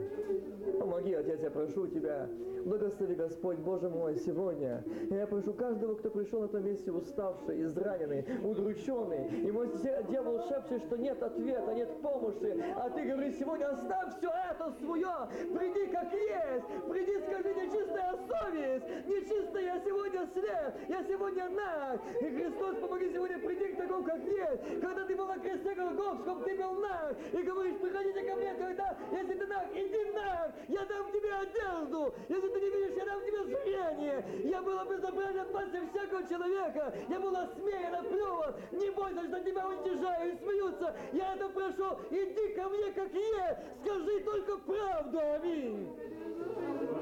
[0.80, 2.28] Помоги, Отец, я прошу Тебя,
[2.72, 4.82] благослови, Господь, Боже мой, сегодня.
[5.10, 9.70] Я прошу каждого, кто пришел на этом месте уставший, израненный, удрученный, и мой
[10.08, 15.12] дьявол шепчет, что нет ответа, нет помощи, а Ты говоришь сегодня, оставь все это свое,
[15.54, 22.26] приди как есть, приди, скажи, нечистая совесть, нечистая я сегодня свет, я сегодня наг, и
[22.26, 26.56] Христос, помоги сегодня приди к такому, как есть, когда Ты был на кресте Голгофском, Ты
[26.56, 31.12] был наг, и говоришь, приходите ко мне, когда, если Ты наг, иди наг, я дам
[31.12, 32.14] тебе одежду.
[32.30, 34.26] Если ты не видишь, я дам тебе зрение.
[34.44, 36.94] Я был обезображен пасти всякого человека.
[37.10, 38.56] Я был осмеян, оплеван.
[38.72, 40.96] Не бойся, что тебя уничижаю и смеются.
[41.12, 43.58] Я это прошу, иди ко мне как есть.
[43.84, 45.20] Скажи только правду.
[45.36, 45.90] Аминь.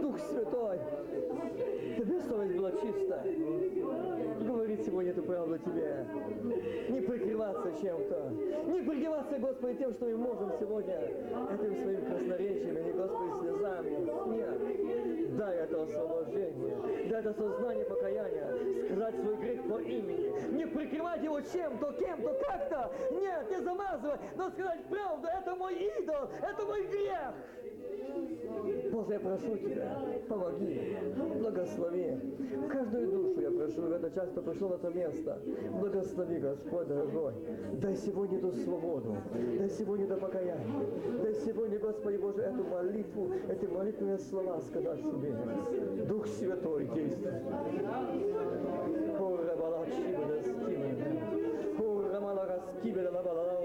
[0.02, 0.80] Дух Святой,
[1.98, 3.24] тебе совесть была чистая.
[4.40, 6.06] Говорить сегодня эту правду тебе.
[6.90, 8.34] Не прикрываться чем-то.
[8.68, 13.90] Не прикрываться, Господи, тем, что мы можем сегодня этим своим красноречием или, Господи, слезами.
[14.36, 15.19] Нет.
[15.38, 17.10] Дай это освобождение.
[17.10, 18.86] Дай это сознание покаяния.
[18.86, 20.56] Сказать свой грех по имени.
[20.56, 22.92] Не прикрывать его чем-то, кем-то, как-то.
[23.12, 25.28] Нет, не замазывать, но сказать правду.
[25.28, 27.34] Это мой идол, это мой грех.
[28.92, 29.98] Боже, я прошу Тебя,
[30.28, 30.98] помоги,
[31.40, 32.18] благослови.
[32.72, 35.40] Каждую душу я прошу, в это час, кто пришел в это место.
[35.80, 37.34] Благослови, Господь дорогой.
[37.74, 39.18] Дай сегодня эту свободу,
[39.58, 40.88] дай сегодня это покаяние.
[41.22, 45.36] Дай сегодня, Господи Боже, эту молитву, эти молитвенные слова сказать себе.
[46.08, 47.32] Дух Святой действуй.
[49.20, 50.18] Ура, балачи,
[51.80, 53.59] Ура, малараскибеда, лабалаудалея.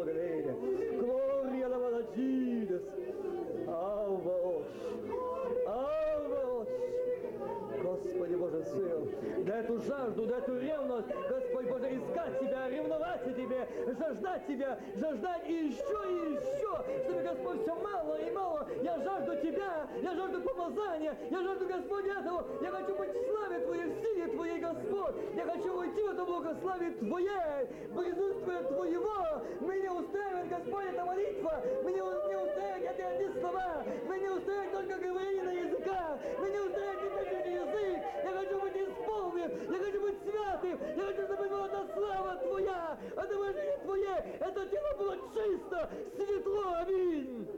[9.64, 15.48] Эту жажду, дай эту ревность, Господь Боже, искать Тебя, ревновать о Тебе, жаждать Тебя, жаждать
[15.48, 18.68] еще, и еще, чтобы, Господь, все мало и мало.
[18.82, 22.44] Я жажду Тебя, я жажду помазания, я жажду, Господь, этого.
[22.62, 25.14] Я хочу быть в славе Твоей, в силе Твоей, Господь.
[25.34, 29.42] Я хочу уйти в это благословие Твое, присутствие Твоего.
[29.60, 31.62] Меня устраивает, Господь, эта молитва.
[31.84, 33.84] Меня не устраивает эти одни слова.
[34.08, 36.18] Меня устраивает только говорение на языках.
[36.38, 37.02] Меня устраивает
[37.46, 38.02] не язык.
[38.24, 38.73] Я хочу быть
[39.14, 39.50] исполнен.
[39.70, 40.78] Я хочу быть святым.
[40.96, 42.98] Я хочу, чтобы была та слава Твоя.
[43.16, 44.24] Отображение Твое.
[44.40, 46.62] Это тело было чисто, светло.
[46.76, 47.48] Аминь.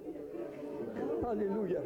[1.23, 1.83] Аллилуйя.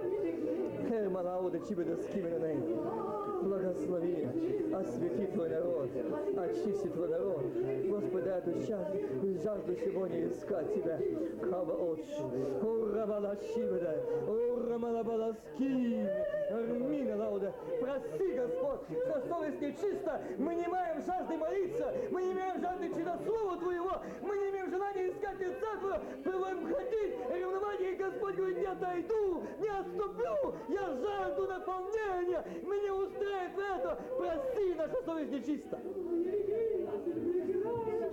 [0.88, 2.99] Херманауда Чибеда Скименей.
[3.42, 4.28] Благослови,
[4.74, 5.90] освети Твой народ,
[6.36, 7.42] очисти Твой народ.
[7.88, 8.60] Господи, эту
[9.42, 11.00] жажду сегодня искать Тебя.
[11.40, 12.04] Кава оч,
[12.62, 16.06] ура бала Чибеда, ура мала бала Ским,
[16.50, 17.54] Армина Лауда.
[17.80, 20.20] Прости, Господь, что совесть нечиста.
[20.38, 24.70] Мы не имеем жажды молиться, мы не имеем жажды читать Слово Твоего, мы не имеем
[24.70, 30.94] желания искать лица Твоего, пылаем ходить, ревнование, и Господь говорит, не отойду, не отступлю, я
[30.94, 35.78] жажду наполнения, меня устраивает это, прости, наша совесть нечиста.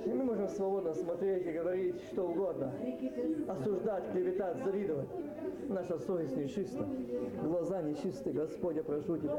[0.06, 2.74] Мы можем свободно смотреть и говорить что угодно,
[3.48, 5.10] осуждать, клеветать, завидовать.
[5.68, 6.86] Наша совесть нечиста,
[7.44, 8.32] глаза нечисты.
[8.32, 9.38] Господь, я прошу Тебя,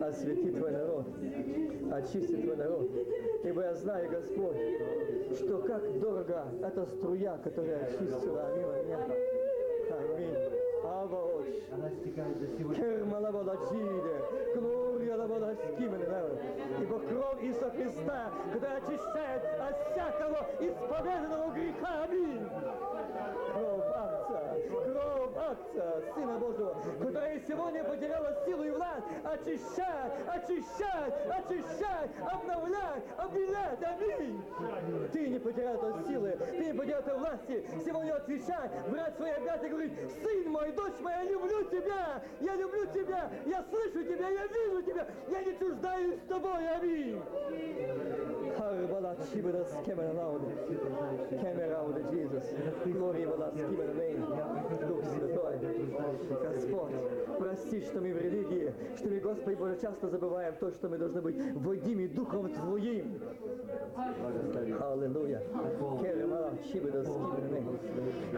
[0.00, 1.06] освети Твой народ,
[1.92, 2.90] очисти Твой народ.
[3.44, 4.56] Ибо я знаю, Господь,
[5.36, 9.27] что как дорого эта струя, которая очистила мимо меня.
[11.08, 11.62] Аминь.
[11.72, 12.76] Аваоч.
[12.76, 14.22] Кермалабаладжиде.
[14.54, 16.06] Глория лабаладскимене.
[16.80, 22.04] Ибо кровь Иисуса Христа, которая очищает от всякого исповеданного греха.
[22.04, 22.48] Аминь.
[24.68, 33.82] Кровь Отца, Сына Божьего, которая сегодня потеряла силу и власть, очищать, очищать, очищать, обновлять, обелять.
[33.82, 34.42] Аминь.
[35.12, 37.70] Ты не потерял этой силы, ты не потерял этой власти.
[37.84, 39.92] Сегодня отвечай, брать свои объятия и говорить,
[40.22, 44.82] сын мой, дочь моя, я люблю тебя, я люблю тебя, я слышу тебя, я вижу
[44.82, 46.68] тебя, я не чуждаюсь с тобой.
[46.68, 48.37] Аминь.
[51.30, 52.44] Кемера лауды, Иисус.
[52.84, 54.26] Глория была скимера нейм.
[54.88, 55.58] Дух Святой.
[56.42, 56.92] Господь,
[57.38, 61.20] прости, что мы в религии, что мы, Господи Боже, часто забываем то, что мы должны
[61.20, 63.20] быть водимы Духом Твоим.
[64.80, 65.42] Аллилуйя.
[66.64, 67.04] Скимера
[67.50, 67.78] нейм.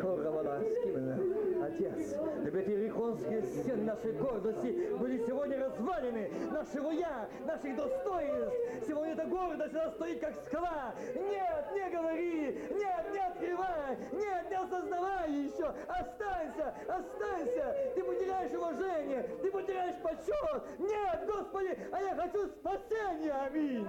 [0.01, 1.50] Корамала скимера.
[1.71, 8.55] Отец, чтобы эти рихонские стены нашей гордости были сегодня развалены, нашего я, наших достоинств.
[8.87, 10.95] Сегодня эта гордость, она стоит как скала.
[11.14, 15.73] Нет, не говори, нет, не открывай, нет, не осознавай еще.
[15.87, 17.77] Останься, останься.
[17.95, 20.62] Ты потеряешь уважение, ты потеряешь почет.
[20.79, 23.33] Нет, Господи, а я хочу спасения.
[23.33, 23.87] Аминь.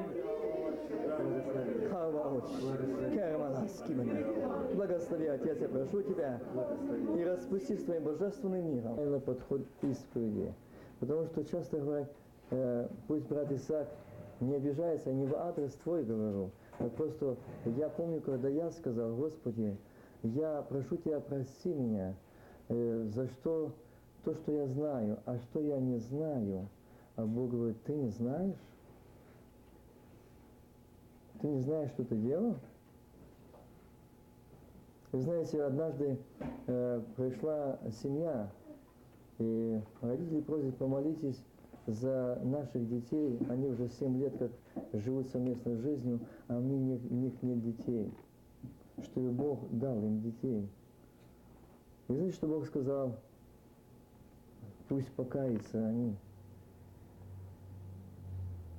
[1.90, 2.44] Хавауч,
[3.14, 4.26] Керманаски меня.
[4.74, 6.40] Благослови, Отец, я прошу Тебя,
[7.18, 10.54] и распусти с Твоим божественным миром на подход исповеди.
[11.00, 12.12] Потому что часто говорят,
[12.52, 13.88] э, пусть брат Исаак
[14.40, 19.78] не обижается, не в адрес Твой говорю, а просто я помню, когда я сказал, Господи,
[20.24, 22.16] я прошу Тебя, прости меня
[22.70, 23.72] э, за что,
[24.24, 26.68] то, что я знаю, а что я не знаю.
[27.16, 28.58] А Бог говорит, ты не знаешь?
[31.42, 32.56] Ты не знаешь, что ты делал?
[35.12, 36.18] Вы знаете, однажды
[36.68, 38.50] э, пришла семья,
[39.40, 41.44] и родители просят, помолитесь
[41.86, 43.40] за наших детей.
[43.50, 44.52] Они уже 7 лет как
[44.94, 48.14] живут совместной жизнью, а у них, у них нет детей.
[49.04, 50.70] Чтобы Бог дал им детей.
[52.08, 53.20] И знаете, что Бог сказал?
[54.88, 56.16] Пусть покаются они,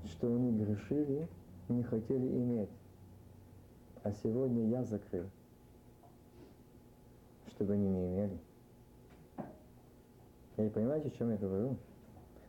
[0.05, 1.27] что они грешили,
[1.69, 2.69] не хотели иметь.
[4.03, 5.27] А сегодня я закрыл,
[7.63, 8.39] чтобы они не имели.
[10.57, 11.77] И понимаете, о чем я говорю?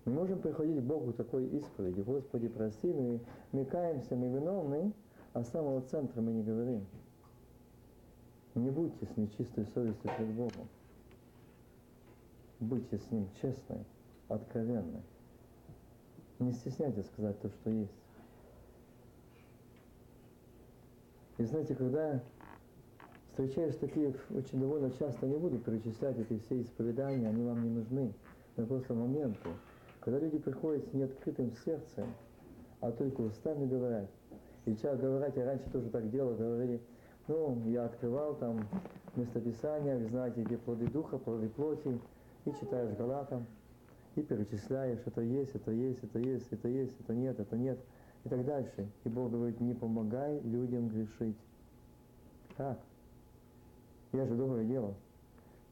[0.06, 2.02] Мы можем приходить к Богу такой исповеди.
[2.02, 3.20] Господи, прости, мы,
[3.52, 4.92] мы каемся, мы виновны,
[5.34, 6.86] а с самого центра мы не говорим.
[8.56, 10.68] Не будьте с нечистой совестью пред Богом.
[12.60, 13.86] Будьте с Ним честны,
[14.30, 15.02] откровенны.
[16.40, 17.92] Не стесняйтесь сказать то, что есть.
[21.38, 22.22] И знаете, когда
[23.34, 28.14] встречаешь таких, очень довольно часто не буду перечислять эти все исповедания, они вам не нужны.
[28.56, 29.50] Но просто моменты,
[30.02, 32.06] когда люди приходят с неоткрытым сердцем,
[32.80, 34.08] а только устами говорят.
[34.66, 36.80] И часто говорят, я раньше тоже так делал, говорили,
[37.28, 38.68] ну, я открывал там
[39.16, 42.00] местописания, вы знаете, где плоды духа, плоды плоти,
[42.46, 43.48] и читаешь Галатам,
[44.16, 47.80] и перечисляешь, это есть, это есть, это есть, это есть, это нет, это нет.
[48.26, 48.88] и так дальше.
[49.06, 51.38] И Бог говорит, не помогай людям грешить.
[52.56, 52.78] Как?
[54.14, 54.94] Я же доброе дело.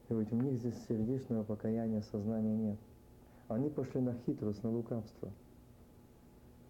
[0.10, 2.80] И говорит, у них здесь сердечного покаяния, сознания нет.
[3.48, 5.32] Они пошли на хитрость, на лукавство.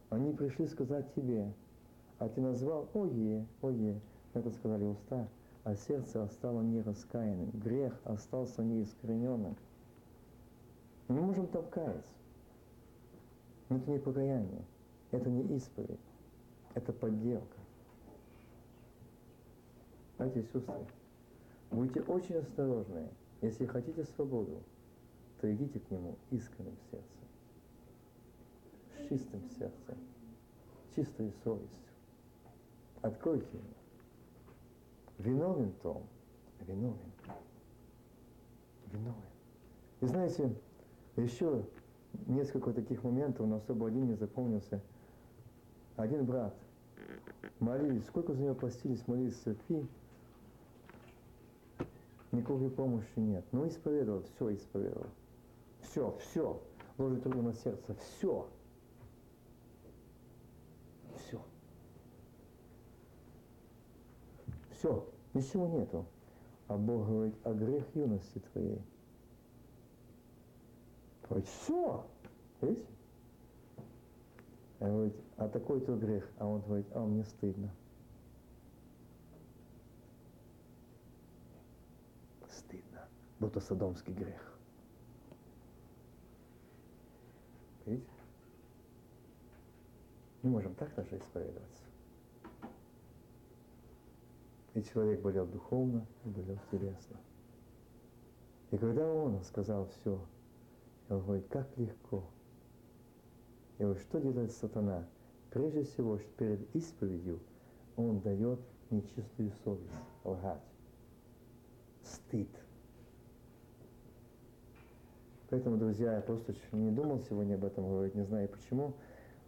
[0.10, 1.54] Они пришли сказать тебе,
[2.20, 4.00] а ты назвал «Ое, ое».
[4.34, 5.28] Это сказали уста,
[5.64, 7.52] а сердце остало нераскаянным.
[7.52, 9.56] Грех остался неискорененным.
[11.08, 12.12] Мы можем там каяться.
[13.70, 14.66] Но это не покаяние,
[15.12, 16.00] это не исповедь,
[16.74, 17.58] это подделка.
[20.20, 20.86] И сестры,
[21.72, 23.08] будьте очень осторожны.
[23.42, 24.62] Если хотите свободу,
[25.40, 27.28] то идите к Нему искренним сердцем,
[28.96, 29.98] с чистым сердцем,
[30.96, 31.80] чистой совестью.
[33.02, 33.64] Откройте Ему.
[35.18, 36.04] Виновен Том,
[36.68, 36.98] виновен.
[38.92, 39.16] Виновен.
[40.02, 40.56] И знаете,
[41.16, 41.66] еще
[42.28, 44.82] несколько таких моментов, но особо один не запомнился.
[45.96, 46.56] Один брат,
[47.60, 49.88] молились, сколько за него постились, молились в церкви,
[52.32, 53.46] никакой помощи нет.
[53.52, 55.08] Ну, исповедовал, все исповедовал.
[55.82, 56.62] Все, все.
[56.98, 58.48] Ложит руку на сердце, все.
[61.16, 61.42] Все.
[64.72, 66.06] Все, ничего нету.
[66.68, 68.82] А Бог говорит, а грех юности твоей.
[71.28, 72.06] Говорит, все.
[72.62, 72.88] Видите?
[74.80, 76.30] А говорит, а такой-то грех.
[76.38, 77.72] А он говорит, а мне стыдно.
[83.42, 83.48] Стыдно.
[83.48, 84.54] Будто содомский грех.
[87.86, 88.08] Видите?
[90.44, 91.84] Не можем так даже исповедоваться.
[94.74, 97.18] И человек болел духовно, и болел телесно.
[98.72, 100.20] И когда он сказал все,
[101.10, 102.24] он говорит, как легко.
[103.80, 105.06] И вот что делает сатана?
[105.50, 107.40] Прежде всего, что перед исповедью
[107.98, 108.60] он дает
[108.90, 109.92] нечистую совесть,
[110.24, 110.62] лгать.
[112.04, 112.50] Стыд.
[115.52, 118.94] Поэтому, друзья, я просто не думал сегодня об этом говорить, не знаю почему,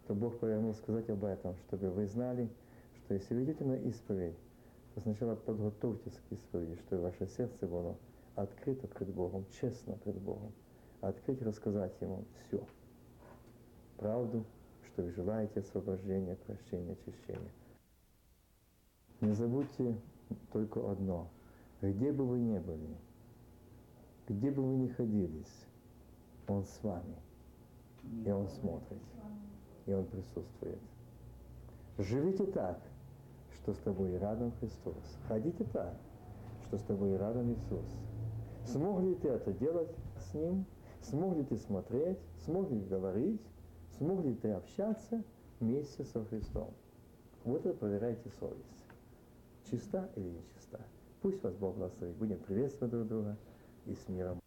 [0.05, 2.49] то Бог повернул сказать об этом, чтобы вы знали,
[2.97, 4.35] что если вы идете на исповедь,
[4.93, 7.95] то сначала подготовьтесь к исповеди, чтобы ваше сердце было
[8.35, 10.51] открыто пред Богом, честно пред Богом.
[10.99, 12.61] Открыть и рассказать Ему все.
[13.95, 14.43] Правду,
[14.87, 17.51] что вы желаете освобождения, прощения, очищения.
[19.21, 19.95] Не забудьте
[20.51, 21.29] только одно.
[21.81, 22.97] Где бы вы ни были,
[24.27, 25.65] где бы вы ни ходились,
[26.47, 27.15] Он с вами.
[28.25, 29.01] И Он смотрит.
[29.85, 30.79] И Он присутствует.
[31.97, 32.79] Живите так,
[33.53, 35.17] что с тобой рядом Христос.
[35.27, 35.95] Ходите так,
[36.67, 37.85] что с тобой рядом Иисус.
[38.65, 40.65] Смог ли ты это делать с Ним?
[41.01, 42.17] Смог ли ты смотреть?
[42.45, 43.41] Смог ли говорить?
[43.97, 45.23] Смог ли ты общаться
[45.59, 46.73] вместе со Христом?
[47.45, 48.85] Вот это проверяйте совесть.
[49.69, 50.79] Чиста или нечиста?
[51.21, 52.15] Пусть вас Бог благословит.
[52.15, 53.37] Будем приветствовать друг друга
[53.85, 54.42] и с миром.